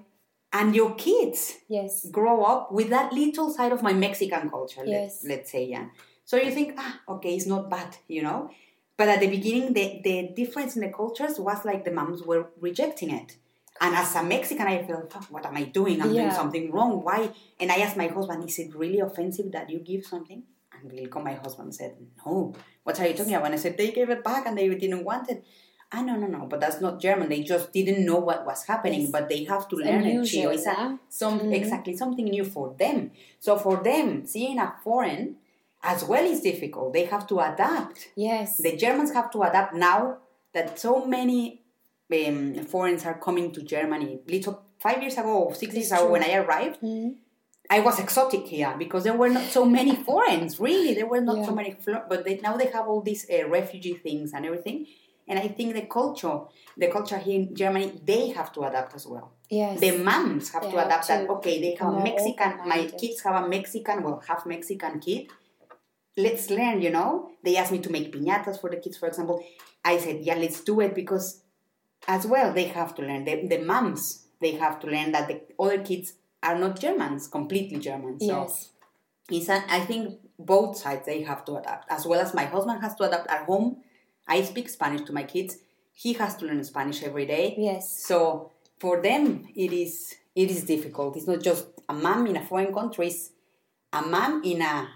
[0.52, 2.08] And your kids Yes.
[2.12, 5.24] grow up with that little side of my Mexican culture, Yes.
[5.24, 5.88] let, let's say, yeah.
[6.26, 8.50] So you think, ah, okay, it's not bad, you know?
[8.98, 12.48] But at the beginning, the, the difference in the cultures was like the moms were
[12.60, 13.38] rejecting it.
[13.82, 16.02] And as a Mexican, I felt, fuck, what am I doing?
[16.02, 17.02] I'm doing something wrong.
[17.02, 17.30] Why?
[17.60, 20.44] And I asked my husband, is it really offensive that you give something?
[20.74, 22.54] And Wilco, my husband, said, no.
[22.84, 23.46] What are you talking about?
[23.46, 25.46] And I said, they gave it back and they didn't want it.
[25.92, 29.02] Ah no no no but that's not german they just didn't know what was happening
[29.02, 29.12] Yes.
[29.12, 30.98] but they have to It's learn it unusual, it's a, yeah?
[31.10, 31.54] some Mhm.
[31.60, 35.38] exactly something new for them so for them seeing a foreign
[35.82, 38.58] as well is difficult they have to adapt Yes.
[38.58, 40.18] the germans have to adapt now
[40.54, 41.62] that so many
[42.18, 46.24] um, foreigners are coming to germany little five years ago or six years ago when
[46.24, 47.16] i arrived Mhm.
[47.72, 50.60] I was exotic here because there were not so many foreigners.
[50.60, 51.76] Really, there were not so many.
[52.12, 54.88] But they, now they have all these uh, refugee things and everything.
[55.30, 56.42] And I think the culture,
[56.76, 59.32] the culture here in Germany, they have to adapt as well.
[59.50, 59.80] Yes.
[59.80, 61.30] The moms have They to have adapt that.
[61.30, 62.68] Okay, they have Mexican.
[62.68, 65.28] My kids have a Mexican, well, half Mexican kid.
[66.18, 66.82] Let's learn.
[66.82, 69.44] You know, they asked me to make piñatas for the kids, for example.
[69.86, 71.44] I said, yeah, let's do it because,
[72.08, 73.24] as well, they have to learn.
[73.24, 77.78] The, the moms, they have to learn that the other kids are not Germans, completely
[77.78, 78.20] German.
[78.20, 78.70] So yes.
[79.30, 82.82] it's a, I think both sides they have to adapt, as well as my husband
[82.82, 83.84] has to adapt at home.
[84.30, 85.58] I speak Spanish to my kids.
[85.92, 87.56] He has to learn Spanish every day.
[87.58, 88.06] Yes.
[88.08, 91.18] So for them, it is it is difficult.
[91.18, 93.08] It's not just a mom in a foreign country.
[93.08, 93.32] It's
[93.92, 94.88] a mom in a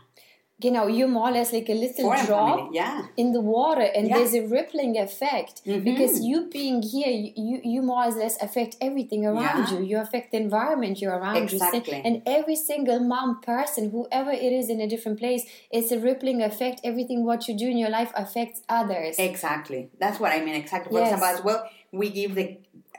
[0.63, 2.77] Genau, you're more or less like a little foreign drop family.
[2.81, 3.01] Yeah.
[3.23, 4.15] in the water and Yeah.
[4.17, 5.83] there's a rippling effect Mhm.
[5.89, 7.13] because you being here
[7.49, 9.71] you, you more or less affect everything around Yeah.
[9.73, 11.99] you you affect the environment you're around you Exactly.
[12.07, 15.43] and every single mom person whoever it is in a different place
[15.77, 19.81] it's a rippling effect everything what you do in your life affects others Exactly.
[20.03, 20.55] That's what I mean.
[20.63, 20.89] Exactly.
[20.93, 21.07] For Yes.
[21.13, 21.59] example, as well,
[22.01, 22.45] we give the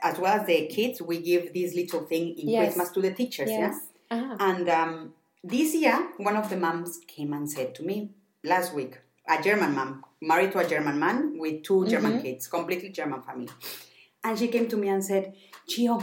[0.09, 2.59] as well as the kids, we give this little thing in Yes.
[2.61, 3.49] Christmas to the teachers.
[3.55, 3.63] Yeah.
[3.65, 3.75] yes
[4.11, 4.35] Ah.
[4.49, 4.93] And um,
[5.47, 8.11] this year, one of the moms came and said to me
[8.43, 12.21] last week, a German mom, married to a German man with 2 German Mm-hmm.
[12.21, 13.49] kids, completely German family.
[14.23, 15.33] And she came to me and said,
[15.67, 16.01] Chio,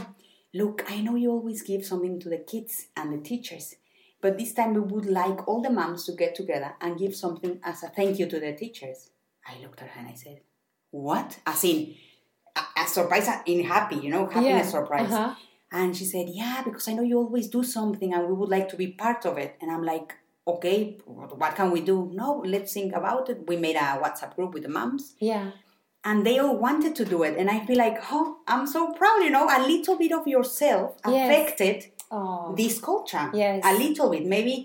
[0.53, 3.75] look, I know you always give something to the kids and the teachers,
[4.21, 7.59] but this time we would like all the moms to get together and give something
[7.63, 9.09] as a thank you to the teachers.
[9.45, 10.39] I looked at her and I said,
[10.91, 11.39] What?
[11.45, 11.95] As in,
[12.55, 15.11] a, a surprise in happy, you know, happiness surprise.
[15.11, 15.35] uh-huh.
[15.73, 18.69] And she said, Yeah, because I know you always do something and we would like
[18.69, 19.55] to be part of it.
[19.61, 20.13] And I'm like,
[20.47, 22.11] Okay, what can we do?
[22.13, 23.47] No, let's think about it.
[23.47, 25.51] We made a WhatsApp group with the moms yeah
[26.05, 27.37] and they all wanted to do it.
[27.37, 30.87] And I feel like, Oh, I'm so proud, you know, a little bit of yourself
[31.07, 31.29] Yes.
[31.29, 31.77] affected
[32.11, 33.31] oh this culture.
[33.33, 33.63] Yes.
[33.65, 34.25] A little bit.
[34.25, 34.55] Maybe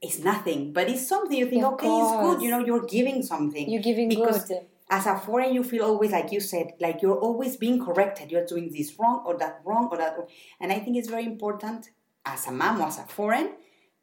[0.00, 2.42] it's nothing, but it's something you think, Yeah, okay, it's good.
[2.42, 3.68] You know, you're giving something.
[3.70, 7.18] you're giving because good as a foreign, you feel always like you said, like you're
[7.28, 8.30] always being corrected.
[8.30, 10.14] You're doing this wrong or that wrong or that.
[10.60, 11.90] And I think it's very important
[12.26, 13.48] as a mom or as a foreign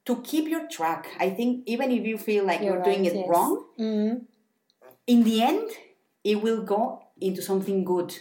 [0.08, 1.04] to keep your track.
[1.20, 3.28] I think even if you feel like you're, You're doing it yes.
[3.30, 4.26] wrong, Mhm.
[5.14, 5.70] in the end,
[6.32, 6.82] it will go
[7.28, 8.12] into something good.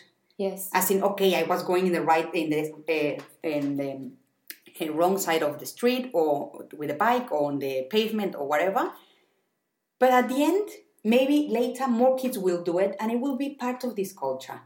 [0.46, 2.60] yes As in, okay, I was going in the right in the
[2.96, 3.14] uh,
[3.56, 3.90] in the
[4.80, 6.30] uh, wrong side of the street or
[6.80, 8.84] with a bike or on the pavement or whatever.
[10.00, 10.68] But at the end,
[11.14, 14.60] maybe later more kids will do it and it will be part of this culture.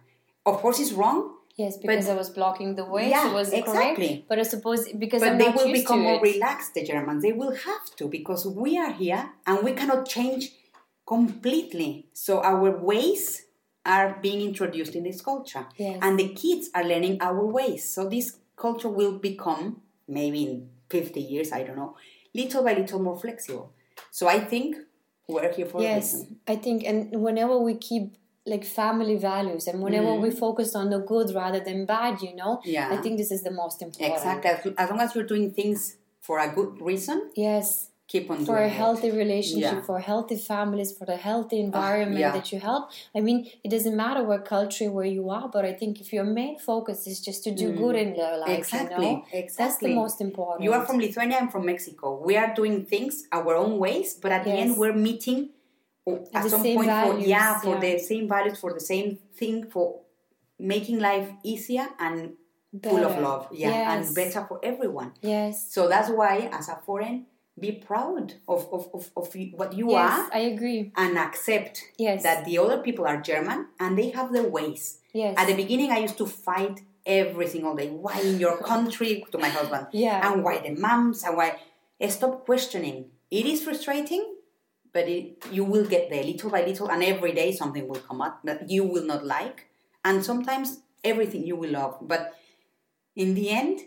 [0.44, 1.18] Of course, it's wrong,
[1.56, 4.24] yes because i was blocking the way Yeah, so it was correct exactly.
[4.28, 6.32] but i suppose because but i'm they will become more it.
[6.32, 7.22] relaxed, the Germans.
[7.22, 10.50] They will have to because we are here and we cannot change
[11.06, 12.06] completely.
[12.12, 13.46] So our ways
[13.84, 15.66] are being introduced in this culture.
[15.76, 15.98] Yes.
[16.00, 17.92] And the kids are learning our ways.
[17.92, 21.96] So this culture will become, maybe in 50 years, I don't know,
[22.34, 23.72] little by little more flexible.
[24.10, 24.76] So I think
[25.54, 30.20] here for yes i think and whenever we keep like family values and whenever mm.
[30.20, 32.60] we focus on the good rather than bad you know.
[32.64, 32.88] Yeah.
[32.90, 34.50] i think this is the most important Exactly.
[34.50, 38.58] As, as long as you're doing things for a good reason, yes keep on for
[38.58, 38.72] a it.
[38.82, 39.86] healthy relationship Yeah.
[39.88, 42.32] for healthy families for the healthy environment yeah.
[42.36, 42.82] that you help
[43.18, 46.26] i mean it doesn't matter what country where you are but i think if your
[46.40, 48.58] main focus is just to do good in your life Mm.
[48.62, 49.10] Exactly.
[49.10, 52.06] you know that's the most important You are from Lithuania, I'm from Mexico.
[52.28, 55.40] We are doing things our own ways, but at the end we're meeting
[56.08, 57.84] oh, at the some point for yeah, for yeah.
[57.86, 59.08] the same values, for the same
[59.40, 59.86] thing, for
[60.74, 62.16] making life easier and
[62.88, 63.42] full of love.
[63.52, 63.88] Yeah, Yes.
[63.92, 65.10] and better for everyone.
[65.34, 67.16] yes So that's why as a foreign,
[67.58, 72.22] be proud of, of, of, of what you yes are i agree and accept Yes.
[72.22, 74.98] that the other people are German and they have their ways.
[75.12, 77.88] yes At the beginning, I used to fight every single day.
[77.90, 79.24] Why in your country?
[79.32, 79.86] To my husband.
[79.92, 80.18] Yeah.
[80.32, 81.22] And why the moms?
[81.24, 81.58] And why?
[82.08, 82.98] Stop questioning.
[83.30, 84.24] It is frustrating,
[84.92, 88.20] but it, you will get there little by little, and every day something will come
[88.22, 89.66] up that you will not like,
[90.04, 91.98] and sometimes everything you will love.
[92.00, 92.34] But
[93.14, 93.80] in the end,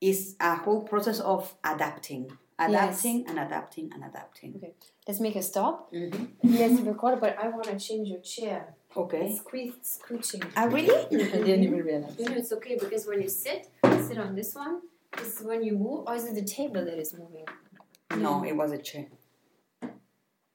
[0.00, 2.30] it's a whole process of adapting,
[2.68, 4.50] adapting, and adapting, and adapting.
[4.56, 4.72] okay
[5.06, 6.28] let's make a stop Mhm.
[6.60, 8.60] let's record but i want to change your chair
[9.02, 9.22] Okay.
[9.26, 10.94] it's squeeze scooching Ah, really?
[11.36, 12.14] I didn't even realize.
[12.18, 13.60] You know, it's okay because when you sit,
[14.08, 14.74] sit on this one.
[15.18, 17.46] This is when you move, or is it the table that is moving?
[18.24, 19.06] No, it was a chair.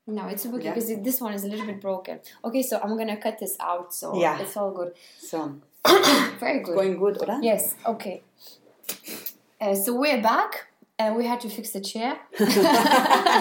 [0.05, 0.73] No, it's okay Yeah.
[0.73, 2.19] because this one is a little bit broken.
[2.45, 4.39] Okay, so I'm gonna cut this out, so Yeah.
[4.39, 4.93] it's all good.
[5.17, 5.37] So
[6.39, 6.75] Very good.
[6.75, 7.43] going good, ¿verdad?
[7.43, 7.75] Yes.
[7.85, 8.21] Okay.
[9.59, 10.66] Uh, so we're back.
[10.99, 12.19] Uh, we had to fix the chair.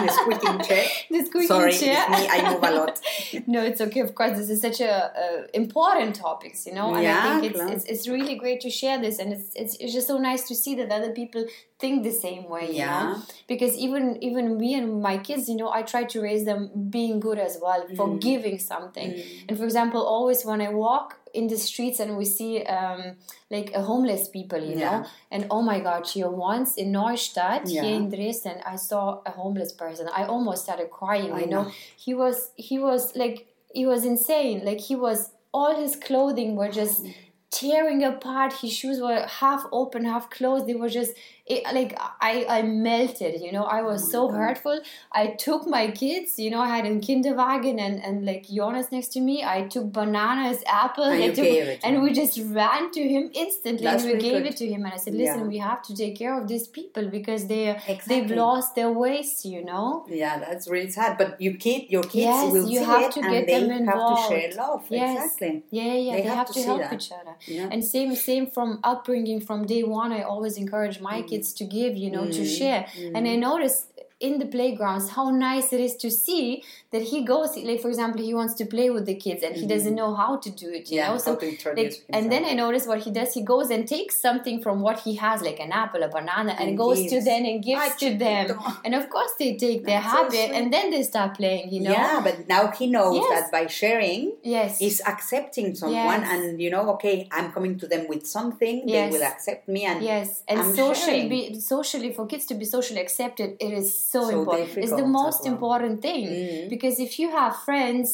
[0.06, 0.84] the squeaking chair.
[1.10, 2.04] the squeaking Sorry, chair.
[2.08, 2.28] it's me.
[2.30, 3.00] I move a lot.
[3.46, 4.00] no, it's okay.
[4.00, 7.60] Of course, this is such a uh, important topics, you know, and I think it's,
[7.74, 10.54] it's it's really great to share this, and it's, it's it's just so nice to
[10.54, 11.44] see that other people
[11.78, 13.02] think the same way, you Yeah.
[13.02, 13.22] know.
[13.52, 17.20] Because even even me and my kids, you know, I try to raise them being
[17.20, 17.96] good as well, Mm.
[18.02, 19.10] forgiving something.
[19.48, 23.02] And for example, always when I walk in the streets and we see um,
[23.50, 24.84] like a homeless people, you Yeah.
[24.86, 24.98] know,
[25.30, 27.82] and oh my God, here once in Neustadt, Yeah.
[27.84, 29.85] here in Dresden, I saw a homeless person.
[30.14, 31.64] I almost started crying, I you know.
[31.64, 31.72] know.
[31.96, 34.64] He was he was like he was insane.
[34.64, 37.14] Like he was all his clothing were just mm.
[37.50, 38.52] tearing apart.
[38.54, 40.66] His shoes were half open, half closed.
[40.66, 41.12] They were just
[41.46, 43.40] it, like I I melted.
[43.40, 44.80] You know, I was Oh so hurtful.
[45.12, 46.38] I took my kids.
[46.38, 49.36] You know, I had a kinderwagen and and like Jonas next to me.
[49.44, 53.24] I took bananas, apples, And took- gave it to and we just ran to him
[53.44, 54.46] instantly That's and we gave good.
[54.52, 54.80] it to him.
[54.86, 55.52] And I said, listen, Yeah.
[55.54, 57.64] we have to take care of these people because they
[58.08, 59.30] they've lost their ways.
[59.54, 59.86] You know.
[60.22, 61.10] Yeah, that's really sad.
[61.22, 63.60] But you kid, your kids Yes, will you see have it to and get they
[63.60, 64.82] them have to share love.
[64.90, 65.16] Yes.
[65.16, 65.54] Exactly.
[65.78, 66.92] Yeah, yeah, They they, have have, to to, help that.
[66.98, 67.34] each other.
[67.56, 67.68] Yeah.
[67.72, 70.10] And same, same from upbringing from day one.
[70.18, 71.28] I always encourage my Mm.
[71.30, 72.86] kids to give, you know, to mm, share.
[73.14, 73.40] And I mm.
[73.40, 77.54] noticed in the playgrounds how nice it is to see that he goes.
[77.56, 80.36] Like for example, he wants to play with the kids and he doesn't know how
[80.38, 80.90] to do it.
[80.90, 81.06] You Mm-hmm.
[81.06, 81.32] Yeah, know, so
[81.74, 82.44] like, and then.
[82.46, 83.34] I notice what he does.
[83.34, 86.70] He goes and takes something from what he has, like an apple, a banana, and,
[86.70, 88.58] And goes to them and gives to them.
[88.84, 89.84] And of course they take.
[89.84, 91.72] They're That's so and then they start playing.
[91.72, 91.90] You know.
[91.90, 93.28] Yeah, but now he knows Yes.
[93.42, 94.80] that by sharing, Yes.
[94.80, 96.30] is accepting someone Yes.
[96.32, 99.12] and you know okay i'm coming to them with something Yes.
[99.12, 102.64] they will accept me and Yes, and I'm socially, be, socially for kids to be
[102.64, 104.78] socially accepted, it is so, So important.
[104.84, 105.52] It's the most well.
[105.54, 106.68] important thing Mhm.
[106.74, 108.08] because if you have friends,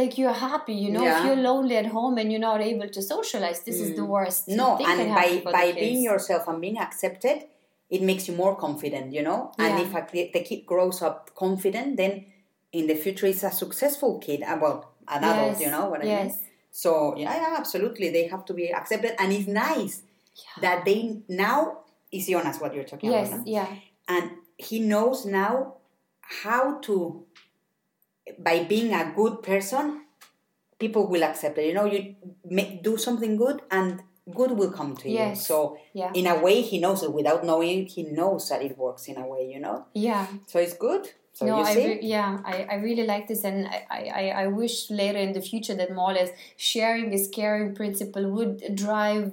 [0.00, 1.04] like you're happy, you know.
[1.12, 4.42] If you're lonely at home and you're not able to socialize, this is the worst.
[4.48, 4.56] Mm.
[4.62, 5.28] no thing and by
[5.58, 7.36] by being yourself and being accepted
[7.96, 10.00] it makes you more confident you know and if a,
[10.36, 12.12] the kid grows up confident then
[12.78, 14.78] in the future is a successful kid uh, well
[15.14, 16.32] an adult you know what i mean yes.
[16.82, 19.94] so yeah, yeah absolutely they have to be accepted and it's nice
[20.64, 21.00] that they
[21.46, 21.58] now
[22.16, 23.52] is Jonas what you're talking Yes, about no?
[23.58, 23.68] yeah,
[24.14, 24.24] and
[24.56, 25.74] he knows now
[26.20, 27.24] how to
[28.38, 30.02] by being a good person
[30.78, 31.66] people will accept it.
[31.66, 34.02] You know you make, do something good and
[34.34, 35.16] good will come to you.
[35.16, 35.46] Yes.
[35.46, 37.12] so yeah, in a way he knows it.
[37.12, 39.86] Without knowing it he knows that it works in a way you know?
[39.94, 40.26] Yeah.
[40.46, 41.08] so it's good.
[41.32, 44.46] So no, you I re- yeah, I, I really like this, and I, I, I
[44.46, 49.32] wish later in the future that more or less sharing this caring principle would drive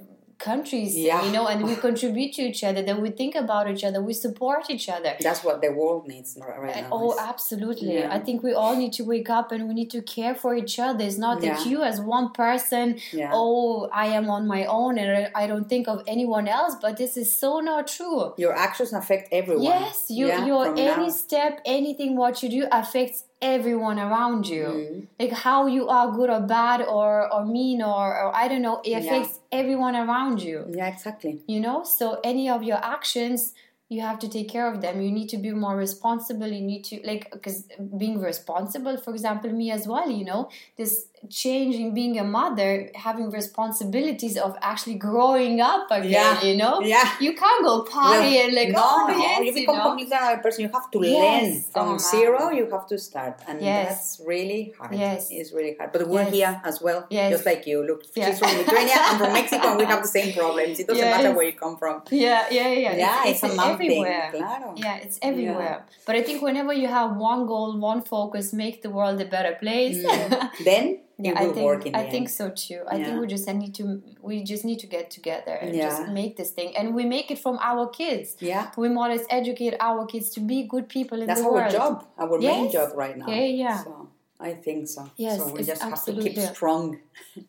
[0.50, 1.24] countries, Yeah.
[1.24, 4.14] you know, and we contribute to each other, that we think about each other, we
[4.26, 5.12] support each other.
[5.28, 7.92] that's what the world needs right now eh, Oh, absolutely.
[7.98, 8.16] Yeah.
[8.16, 10.76] I think we all need to wake up and we need to care for each
[10.86, 11.02] other.
[11.08, 11.70] It's not that Yeah.
[11.70, 12.86] you, as one person,
[13.40, 17.12] oh, I am on my own and I- don't think of anyone else, but this
[17.22, 18.20] is so not true.
[18.44, 21.22] your actions affect everyone Yes, you, your any now.
[21.24, 24.64] step, anything what you do affects everyone around you.
[24.64, 25.06] Mm.
[25.20, 28.80] Like how you are good or bad or, or mean or, or I don't know,
[28.84, 30.64] it affects everyone around you.
[30.70, 31.42] Yeah exactly.
[31.46, 31.84] You know?
[31.84, 33.52] So any of your actions
[33.90, 35.00] you have to take care of them.
[35.02, 36.48] You need to be more responsible.
[36.48, 37.68] You need to like because
[37.98, 42.90] being responsible for example me as well you know this change in being a mother
[42.94, 46.42] having responsibilities of actually growing up again Yeah.
[46.42, 49.44] you know yeah you can't go party Well, and like no, oh no, yes you
[49.46, 50.60] you become know completely another person.
[50.64, 51.14] You have to Yes.
[51.14, 52.38] learn oh, from Oh, zero.
[52.40, 52.50] wow.
[52.58, 53.88] You have to start, and Yes.
[53.88, 54.94] that's really hard.
[54.94, 55.28] Yes.
[55.30, 55.90] it's really hard.
[55.92, 56.32] But we're Yes.
[56.38, 57.30] here as well, Yes.
[57.34, 57.78] just like you.
[57.88, 58.26] Look, Yeah.
[58.26, 58.96] she's from Lithuania.
[59.08, 60.74] I'm from Mexico, and we have the same problems.
[60.80, 61.96] It doesn't matter where you come from.
[62.10, 64.42] yeah yeah yeah Yeah, it's, a mom everywhere thing.
[64.42, 64.68] Claro.
[64.84, 65.78] Yeah, it's everywhere.
[66.06, 69.54] But I think whenever you have one goal, one focus, make the world a better
[69.64, 69.98] place.
[70.04, 70.50] Mm.
[70.68, 70.84] Then
[71.18, 72.82] yeah, it I will think work in the I think so too.
[72.88, 76.36] I think we just need to we just need to get together and just make
[76.36, 78.36] this thing, and we make it from our kids.
[78.40, 81.48] Yeah, We more or less educate our kids to be good people in that's the
[81.48, 81.58] world.
[81.58, 83.28] That's our job, our main job right now.
[83.28, 83.84] Yeah, yeah.
[83.84, 84.08] So
[84.40, 85.08] I think so.
[85.16, 86.98] Yes, so we just have to keep strong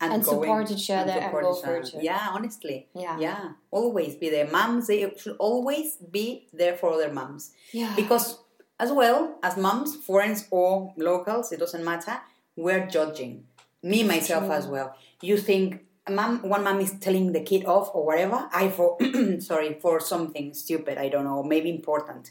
[0.00, 2.02] and, And going support each other and support go each for each other.
[2.02, 2.86] Yeah, honestly.
[2.94, 3.18] Yeah.
[3.18, 4.48] Yeah, always be there.
[4.48, 7.52] Moms, they should always be there for their moms.
[7.72, 7.92] Yeah.
[7.96, 8.38] Because,
[8.78, 12.18] as well as moms, foreigners or locals, it doesn't matter,
[12.56, 13.44] we're judging.
[13.82, 14.52] Me, myself, True.
[14.54, 14.96] as well.
[15.22, 18.96] You think, a mom, one mom is telling the kid off or whatever, I for,
[19.40, 22.30] sorry, for something stupid, I don't know, maybe important.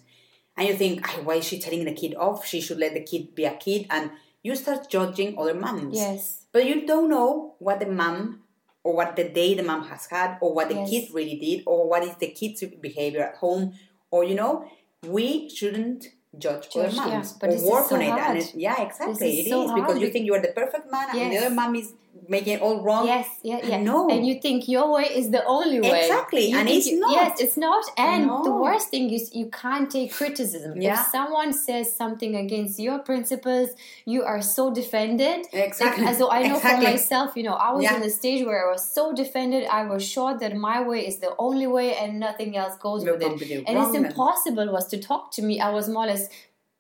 [0.58, 2.46] And you think, why is she telling the kid off?
[2.46, 3.88] She should let the kid be a kid.
[3.90, 4.12] And
[4.44, 5.96] you start judging other moms.
[5.98, 6.46] yes.
[6.54, 8.44] But you don't know what the mom
[8.82, 10.90] or what the day the mom has had or what the Yes.
[10.90, 13.74] kid really did or what is the kid's behavior at home
[14.12, 14.66] or you know
[15.06, 16.06] we shouldn't
[16.40, 17.06] judge, Judge, other yeah.
[17.18, 18.10] moms But or is work so on it.
[18.10, 19.14] And it, yeah, exactly.
[19.14, 21.38] is It is so hard because you think you are the perfect man and the
[21.38, 21.94] other mom is
[22.28, 23.06] making it all wrong.
[23.06, 23.82] Yes, yeah, yeah.
[23.82, 24.10] No.
[24.10, 26.02] And you think your way is the only way.
[26.06, 27.12] Exactly, You and it's you- not.
[27.12, 27.84] Yes, it's not.
[27.98, 30.82] And the worst thing is you can't take criticism.
[30.82, 30.94] Yeah.
[30.94, 33.70] If someone says something against your principles,
[34.06, 35.46] you are so defended.
[35.54, 36.06] Exactly.
[36.06, 36.86] Like, so I know Exactly.
[36.86, 37.98] for myself, you know, I was Yeah.
[37.98, 39.68] in a stage where I was so defended.
[39.80, 43.18] I was sure that my way is the only way and nothing else goes You're
[43.18, 43.64] with it.
[43.68, 45.60] And it's impossible was to talk to me.
[45.60, 46.25] I was more or less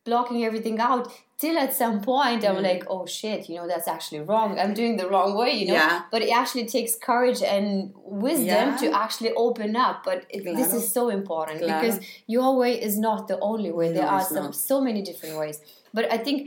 [0.05, 2.63] blocking everything out till at some point I'm Mm.
[2.71, 4.49] like, oh shit, you know, that's actually wrong.
[4.61, 5.73] I'm doing the wrong way, you know.
[5.73, 6.01] Yeah.
[6.13, 7.67] But it actually takes courage and
[8.27, 8.77] wisdom Yeah.
[8.81, 9.95] to actually open up.
[10.09, 11.81] But it, this is so important Claro.
[11.81, 11.97] because
[12.35, 13.87] your way is not the only way.
[13.97, 14.55] there are some not.
[14.71, 15.57] so many different ways.
[15.97, 16.39] But I think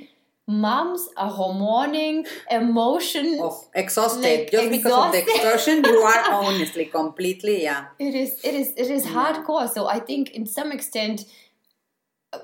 [0.47, 2.17] moms are hormoning,
[2.51, 3.27] emotion.
[3.41, 4.23] Oh, exhausted.
[4.23, 5.35] Like, Just because of the exhausted.
[5.35, 7.87] extortion, you are honestly completely, yeah.
[7.99, 9.13] It is it is it is Yeah.
[9.17, 9.69] hardcore.
[9.77, 11.25] So I think in some extent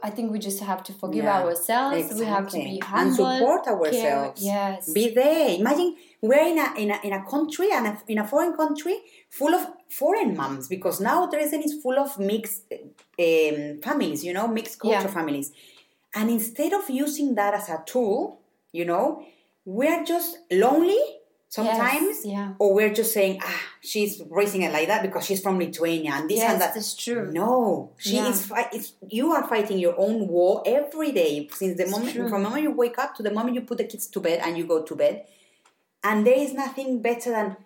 [0.03, 2.15] I think we just have to forgive Yeah, ourselves.
[2.19, 3.27] We have to be humble.
[3.27, 3.75] and support care.
[3.75, 4.43] ourselves.
[4.43, 4.91] Yes.
[4.93, 5.51] Be there.
[5.59, 8.97] Imagine we're in a in a, in a country and a, in a foreign country
[9.29, 14.25] full of foreign moms because now Dresden is full of mixed um, families.
[14.25, 15.07] You know, mixed culture Yeah.
[15.19, 15.53] families.
[16.15, 18.41] And instead of using that as a tool,
[18.73, 19.23] you know,
[19.67, 20.99] we're just lonely
[21.55, 22.49] sometimes, Yes, yeah.
[22.59, 26.29] or we're just saying, ah, she's raising it like that because she's from Lithuania and
[26.29, 26.75] this yes, and that.
[26.75, 27.31] that's true.
[27.31, 28.29] No, she Yeah.
[28.31, 28.39] is.
[28.51, 28.71] Fi-
[29.19, 32.29] you are fighting your own war every day since the It's moment true.
[32.29, 34.41] from the moment you wake up to the moment you put the kids to bed
[34.45, 35.17] and you go to bed.
[36.03, 37.57] And there is nothing better than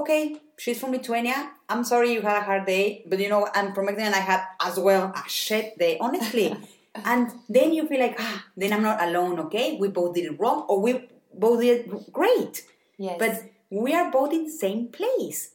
[0.00, 0.22] okay,
[0.62, 1.38] she's from Lithuania.
[1.68, 4.42] I'm sorry you had a hard day, but you know I'm from and I had
[4.60, 6.48] as well a shit day, honestly.
[7.12, 9.38] and then you feel like ah, then I'm not alone.
[9.46, 12.54] Okay, we both did it wrong, or we both did it great.
[12.98, 13.16] Yes.
[13.18, 15.52] But we are both in the same place,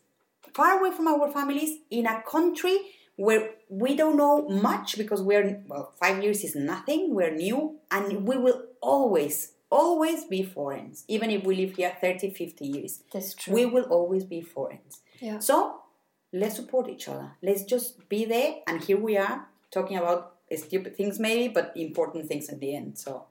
[0.53, 2.77] far away from our families, in a country
[3.15, 8.25] where we don't know much because we're, well, five years is nothing, we're new, and
[8.25, 13.03] we will always, always be foreigners, even if we live here 30, 50 years.
[13.13, 13.53] that's true.
[13.53, 15.01] We will always be foreigners.
[15.19, 15.39] yeah.
[15.39, 15.81] So
[16.33, 17.31] let's support each other.
[17.43, 22.27] Let's just be there, and here we are talking about stupid things, maybe, but important
[22.27, 22.97] things at the end.
[22.97, 23.25] So,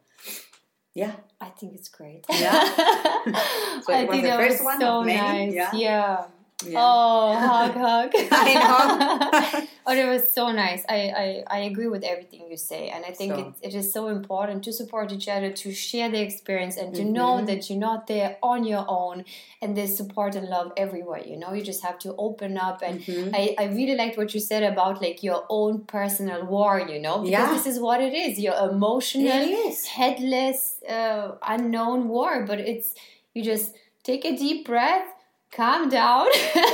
[0.95, 1.17] yeah.
[1.41, 2.25] I think it's great.
[2.29, 2.53] Yeah.
[3.83, 5.55] So I it was think the first was one so of many, nice.
[5.55, 5.71] yeah?
[5.75, 6.25] Yeah.
[6.67, 6.79] Yeah.
[6.79, 8.11] Oh, hug, hug.
[8.33, 9.67] I know.
[9.87, 10.85] oh, it was so nice.
[10.89, 12.89] I, I, I agree with everything you say.
[12.89, 16.11] And I think So- it, it is so important to support each other, to share
[16.11, 17.47] the experience, and to know Mhm.
[17.47, 19.25] that you're not there on your own.
[19.63, 21.23] And there's support and love everywhere.
[21.25, 22.83] You know, you just have to open up.
[22.83, 23.31] And Mhm.
[23.35, 27.19] I, I really liked what you said about like your own personal war, you know,
[27.19, 27.53] because Yeah.
[27.55, 32.45] this is what it is your emotional, headless, uh, unknown war.
[32.47, 32.95] But it's,
[33.35, 35.07] you just take a deep breath,
[35.51, 36.27] calm down.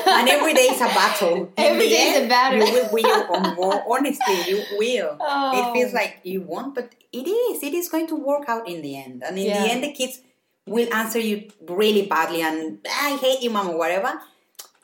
[0.07, 1.53] and every day is a battle.
[1.57, 2.67] Every day is a battle.
[2.67, 3.83] You will win more.
[3.89, 5.17] Honestly, you will.
[5.21, 5.53] Oh.
[5.59, 7.63] It feels like you won't, but it is.
[7.63, 9.23] It is going to work out in the end.
[9.27, 9.63] And in Yeah.
[9.63, 10.21] the end, the kids
[10.67, 14.21] will answer you really badly and I hate you, mom, or whatever.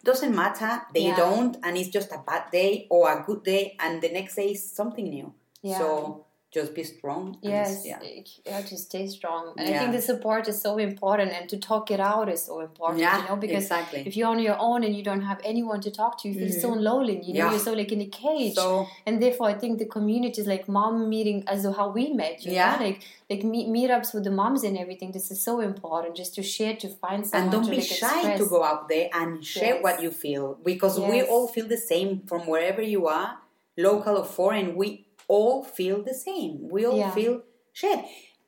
[0.04, 0.82] Doesn't matter.
[0.94, 1.16] They Yeah.
[1.16, 4.50] don't, and it's just a bad day or a good day, and the next day
[4.50, 5.32] is something new.
[5.62, 5.78] Yeah.
[5.78, 7.38] So just be strong.
[7.40, 7.98] Yes, yeah.
[8.46, 11.90] have to stay strong, and I think the support is so important, and to talk
[11.90, 13.00] it out is so important.
[13.00, 14.02] Yeah, you know, because exactly.
[14.06, 16.52] if you're on your own and you don't have anyone to talk to, you feel
[16.52, 16.80] so mm-hmm.
[16.80, 17.16] lonely.
[17.24, 17.50] You know, Yeah.
[17.52, 21.08] you're so like in a cage, So and therefore, I think the communities like mom
[21.08, 22.76] meeting, as how we met, you Yeah.
[22.76, 23.00] know, like
[23.30, 25.12] like meet, meetups with the moms and everything.
[25.12, 28.18] This is so important, just to share, to find someone and don't be like shy
[28.18, 28.40] express.
[28.40, 29.82] to go out there and share Yes.
[29.82, 33.38] what you feel because we all feel the same from wherever you are
[33.78, 36.68] local or foreign we all feel the same.
[36.70, 37.10] We all Yeah.
[37.14, 37.42] feel
[37.72, 38.04] shit.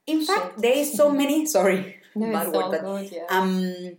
[0.06, 3.26] In fact there is so many sorry No, bad word, but good, yeah.
[3.30, 3.96] um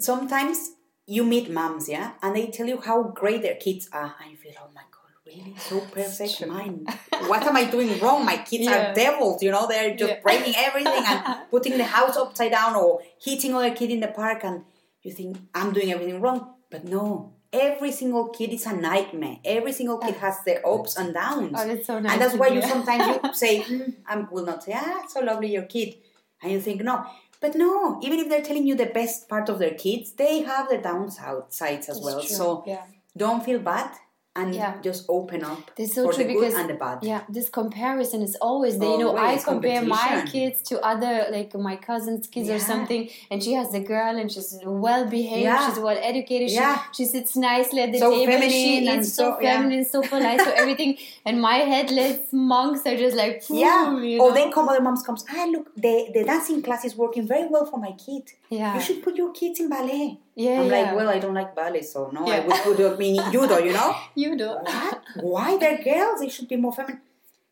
[0.00, 0.58] sometimes
[1.06, 4.36] you meet moms yeah and they tell you how great their kids are and you
[4.36, 5.54] feel oh my god really?
[5.58, 6.86] So perfect mine.
[7.30, 8.24] What am i doing wrong?
[8.24, 8.76] My kids Yeah.
[8.90, 11.20] are devils you know they're just breaking everything and
[11.50, 14.64] putting the house upside down or hitting other kid in the park and
[15.02, 19.38] you think i'm doing everything wrong but no every single kid is a nightmare.
[19.44, 21.52] Every single kid has their ups and downs.
[21.56, 22.12] Oh, that's so nice.
[22.12, 25.52] and that's why you sometimes you say mm, I will not say ah so lovely
[25.52, 25.94] your kid.
[26.42, 27.04] And you think no.
[27.40, 30.68] But no even if they're telling you the best part of their kids they have
[30.68, 32.20] the downsides as It's well.
[32.20, 32.84] true, so yeah.
[33.16, 33.90] don't feel bad
[34.36, 34.74] and Yeah.
[34.82, 37.48] just open up That's so for true the good because and the bad yeah, this
[37.48, 38.90] comparison is always there.
[38.90, 43.42] You know, I compare my kids to other like my cousin's kids or something, and
[43.42, 45.68] she has a girl and she's well behaved, Yeah.
[45.68, 46.78] she's well educated, Yeah.
[46.92, 49.56] she, she sits nicely at the So table, feminine she and eats so, so- yeah.
[49.56, 50.96] feminine, so polite, so everything.
[51.26, 55.24] And my headless monks are just like, yeah you or then come other moms comes
[55.30, 58.80] ah look the, the dancing class is working very well for my kid yeah, you
[58.80, 60.76] should put your kids in ballet yeah, i'm yeah.
[60.82, 63.72] like well i don't like ballet so no i would put them in judo you
[63.72, 64.48] know you do.
[64.48, 65.02] what?
[65.20, 66.20] Why they're girls?
[66.20, 67.00] They should be more feminine.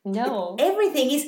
[0.05, 0.57] No.
[0.59, 1.26] Everything is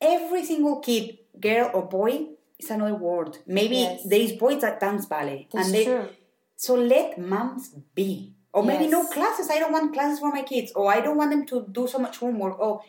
[0.00, 2.26] every single kid, girl or boy,
[2.58, 3.38] is another word.
[3.46, 4.02] Maybe Yes.
[4.04, 6.08] there is boys that dance ballet, That's and they true.
[6.56, 8.32] so let moms be.
[8.52, 9.48] Or maybe no classes.
[9.50, 10.72] I don't want classes for my kids.
[10.74, 12.58] Or I don't want them to do so much homework.
[12.58, 12.80] Or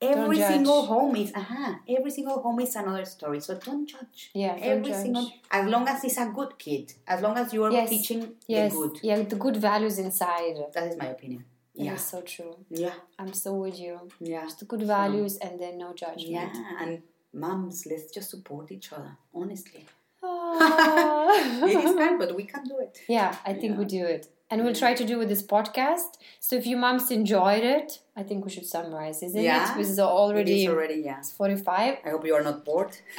[0.00, 0.52] every judge.
[0.52, 3.40] single home is uh Every single home is another story.
[3.40, 4.30] So don't judge.
[4.34, 5.02] Yeah, don't every judge.
[5.02, 7.90] single as long as it's a good kid, as long as you are Yes.
[7.90, 8.72] teaching Yes.
[8.72, 9.00] the good.
[9.02, 10.56] Yeah, the good values inside.
[10.74, 11.44] That is my opinion.
[11.74, 11.96] Yeah, Yeah.
[11.96, 12.54] so true.
[12.70, 12.94] Yeah.
[13.18, 14.00] I'm so with you.
[14.20, 14.42] Yeah.
[14.44, 16.54] Just the good values and then no judgment.
[16.54, 16.80] Yeah.
[16.80, 19.12] And moms, let's just support each other.
[19.34, 19.84] Honestly.
[20.22, 21.62] Ah.
[21.64, 22.98] it is hard, but we can do it.
[23.08, 24.28] yeah, I think we do it.
[24.50, 26.16] And we'll try to do with this podcast.
[26.40, 29.72] So if you moms enjoyed it, I think we should summarize, isn't Yeah.
[29.74, 29.76] it?
[29.78, 31.20] This is already, is already, yeah.
[31.22, 31.98] 45.
[32.04, 32.92] I hope you are not bored.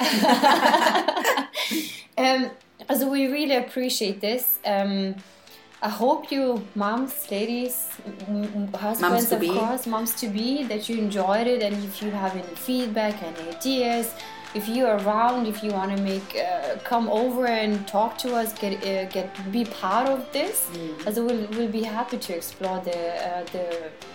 [2.18, 2.50] um,
[2.96, 4.58] so we really appreciate this.
[4.64, 5.14] Um,
[5.82, 7.88] I hope you, moms, ladies,
[8.74, 9.48] husbands, to of be.
[9.48, 13.34] course, moms to be, that you enjoyed it, and if you have any feedback and
[13.54, 14.12] ideas,
[14.54, 18.52] if you're around, if you want to make, uh, come over and talk to us,
[18.58, 21.06] get, uh, get, be part of this, Mm.
[21.06, 22.98] as we'll, we'll be happy to explore the,
[23.28, 23.66] uh, the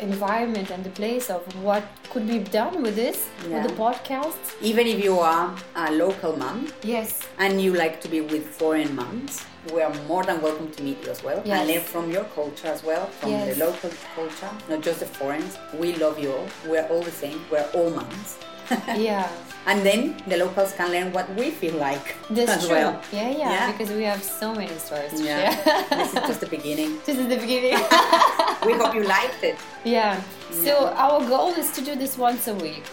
[0.01, 3.17] environment and the place of what could be done with this,
[3.49, 3.63] Yeah.
[3.63, 4.37] with the podcast.
[4.61, 7.21] Even if you are a local mom Yes.
[7.37, 9.41] and you like to be with foreign moms,
[9.73, 11.59] we are more than welcome to meet you as well Yes.
[11.59, 13.57] and learn from your culture as well, from Yes.
[13.57, 15.45] the local culture, not just the foreign.
[15.73, 16.47] We love you all.
[16.67, 17.39] We're all the same.
[17.51, 18.37] We're all moms.
[18.97, 19.27] Yeah.
[19.67, 22.75] And then the locals can learn what we feel like That's as true.
[22.75, 23.01] well.
[23.11, 23.71] Yeah, yeah, Yeah.
[23.71, 25.55] Because we have so many stories to Yeah.
[25.63, 25.85] share.
[25.99, 26.99] this is just the beginning.
[27.05, 27.79] this is the beginning.
[28.65, 29.57] We hope you liked it.
[29.83, 30.21] yeah.
[30.51, 30.73] So
[31.05, 32.83] our goal is to do this once a week.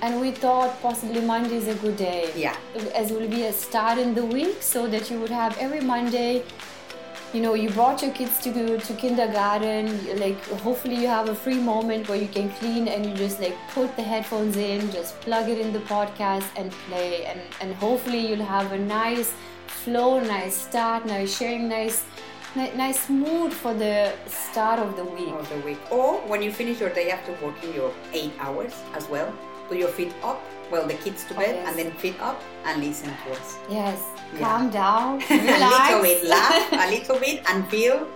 [0.00, 2.30] And we thought possibly Monday is a good day.
[2.34, 2.56] Yeah.
[2.94, 6.42] As will be a start in the week so that you would have every Monday
[7.32, 9.86] you know you brought your kids to to kindergarten
[10.18, 13.56] like hopefully you have a free moment where you can clean and you just like
[13.74, 18.20] put the headphones in just plug it in the podcast and play and and hopefully
[18.28, 19.32] you'll have a nice
[19.66, 22.04] flow nice start nice sharing nice
[22.54, 25.78] nice mood for the start of the week of the week.
[25.90, 29.32] Or when you finish your day after working your eight hours as well,
[29.68, 30.38] put your feet up,
[30.70, 31.68] well, the kids to Oh, bed, yes.
[31.68, 33.56] and then feet up and listen to us.
[33.70, 34.04] yes.
[34.38, 38.06] Calm down a little bit, laugh a little bit, and feel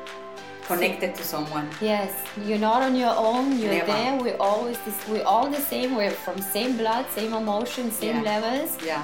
[0.66, 1.68] connected to someone.
[1.80, 2.12] Yes,
[2.44, 3.58] you're not on your own.
[3.58, 3.86] You're Never.
[3.92, 4.16] there.
[4.20, 4.96] We're always this.
[5.08, 5.94] We're all the same.
[5.94, 8.32] We're from same blood, same emotions, same Yeah.
[8.40, 8.76] levels.
[8.84, 9.02] Yeah,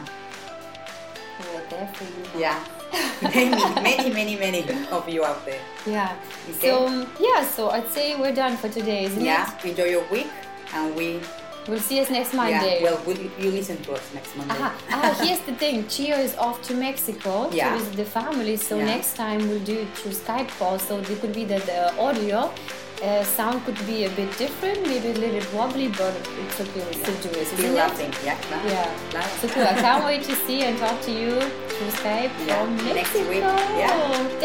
[1.55, 2.41] We're there for you.
[2.41, 2.59] yeah.
[3.23, 3.51] many,
[3.81, 5.61] many, many, many of you out there.
[5.87, 6.15] Yeah.
[6.51, 6.59] Okay.
[6.61, 7.45] So yeah.
[7.47, 9.65] So I'd say we're done for today, isn't Yeah, it?
[9.71, 10.29] enjoy your week,
[10.75, 11.21] and we.
[11.69, 12.81] We'll see us next Monday.
[12.83, 14.55] Yeah, well, we, you listen to us next Monday.
[14.55, 14.75] Aha.
[14.91, 15.87] Ah, here's the thing.
[15.87, 17.71] Chio is off to Mexico Yeah.
[17.73, 18.57] to visit the family.
[18.57, 18.87] So Yeah.
[18.87, 20.79] next time we'll do it through Skype call.
[20.81, 22.51] So it could be that the audio
[23.03, 26.81] uh, sound could be a bit different, maybe a little bit wobbly, but it's okay.
[26.83, 27.47] We'll still do it.
[27.47, 27.75] Still isn't it?
[27.77, 28.13] laughing.
[28.25, 28.37] Yeah.
[28.67, 29.27] Yeah.
[29.41, 29.63] So cool.
[29.63, 33.29] I can't wait to see and talk to you through Skype Yeah, from next Mexico.
[33.31, 33.43] week.
[33.79, 34.39] Yeah.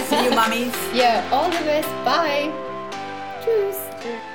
[0.08, 0.74] See you, mummies.
[0.94, 1.88] Yeah, all the best.
[2.04, 2.50] Bye.
[3.44, 4.29] Tschüss.